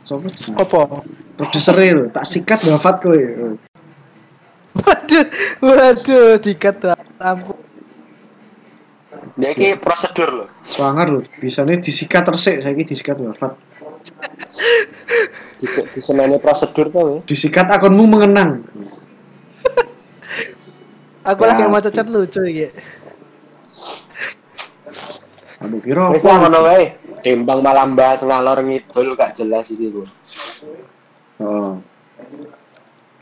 Sapa? 0.04 0.28
jenenge? 0.28 0.60
Apa? 0.60 1.02
Produser 1.40 1.76
lho, 1.80 2.06
tak 2.12 2.28
sikat 2.28 2.60
wafat 2.68 2.96
kowe. 3.00 3.22
Waduh, 4.72 5.26
waduh, 5.64 6.36
dikat 6.44 6.84
tuh. 6.84 6.94
ampun. 7.20 7.58
Dia 9.40 9.56
ini 9.56 9.80
prosedur 9.80 10.30
loh. 10.30 10.48
Swanger 10.68 11.08
lho, 11.08 11.20
bisane 11.40 11.80
disikat 11.80 12.28
resik 12.28 12.60
saiki 12.62 12.84
disikat 12.86 13.18
wafat. 13.18 13.56
Di, 15.58 15.66
di 15.68 16.00
senene 16.04 16.38
prosedur 16.38 16.92
tuh. 16.92 17.04
ya. 17.08 17.18
Disikat 17.24 17.72
akunmu 17.72 18.04
mengenang. 18.06 18.68
Aku 21.22 21.46
Ya. 21.46 21.50
lagi 21.54 21.64
mau 21.70 21.78
cacat 21.78 22.08
lucu 22.10 22.42
iki. 22.42 22.68
Aduh, 25.62 25.78
kira 25.78 26.10
Wes 26.10 26.26
apa? 26.26 26.34
lah 26.34 26.38
ngono 26.42 26.60
wae. 26.66 26.86
Timbang 27.22 27.62
malah 27.62 27.86
bahas 27.94 28.26
ngalor 28.26 28.66
ngidul 28.66 29.14
gak 29.14 29.38
jelas 29.38 29.70
iki, 29.70 29.94
Bu. 29.94 30.02
Oh. 31.38 31.78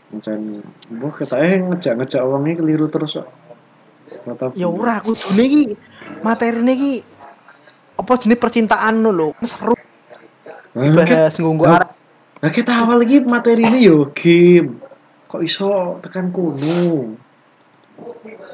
Macam, 0.10 0.64
kita 0.90 1.36
eh 1.38 1.60
ngejak-ngejak 1.60 2.22
orangnya 2.24 2.54
keliru 2.58 2.88
terus 2.88 3.20
kok. 3.20 3.28
Ya 4.56 4.66
ora 4.66 5.04
kudune 5.04 5.44
iki 5.46 5.64
materine 6.26 6.72
iki 6.74 6.94
apa 7.94 8.12
jenis 8.18 8.40
percintaan 8.42 9.04
lho, 9.06 9.36
seru 9.46 9.76
bahas 10.74 11.36
ngunggu 11.38 11.68
Nah. 11.68 11.78
arah. 11.78 11.90
nah, 12.42 12.50
kita 12.50 12.72
awal 12.74 13.04
lagi 13.04 13.22
materi 13.22 13.68
ini 13.68 13.86
yo 13.86 14.10
game. 14.16 14.80
Kok 15.30 15.44
iso 15.46 16.00
tekan 16.02 16.34
kuno? 16.34 17.14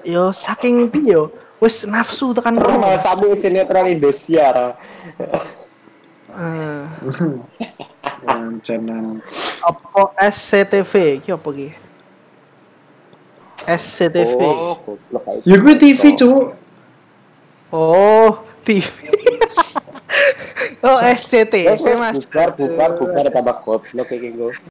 Yo 0.05 0.29
saking 0.29 0.93
yo 1.05 1.33
wis 1.57 1.81
nafsu 1.87 2.35
tekan 2.37 2.59
Terus 2.59 2.69
kono. 2.69 2.81
malah 2.85 3.01
sabu 3.01 3.33
sinetron 3.33 3.89
Indosiar. 3.89 4.77
Eh, 6.35 6.83
Lancenan. 8.27 9.23
apa 9.65 10.01
SCTV 10.29 11.23
iki 11.23 11.31
apa 11.33 11.47
iki? 11.55 11.69
SCTV. 13.65 14.39
Oh, 14.45 14.77
Ya 15.41 15.57
gue 15.57 15.73
TV 15.73 16.13
cuk. 16.13 16.53
Oh, 17.73 18.45
TV. 18.61 18.85
oh, 20.85 20.99
SCT. 21.01 21.65
Wes, 21.65 21.81
wes, 21.81 21.97
Mas. 21.97 22.15
bubar, 22.29 22.53
bubar, 22.53 22.89
bubar 22.93 23.25
tambah 23.33 23.55
goblok 23.65 24.05
kayak 24.05 24.31
gitu. 24.31 24.53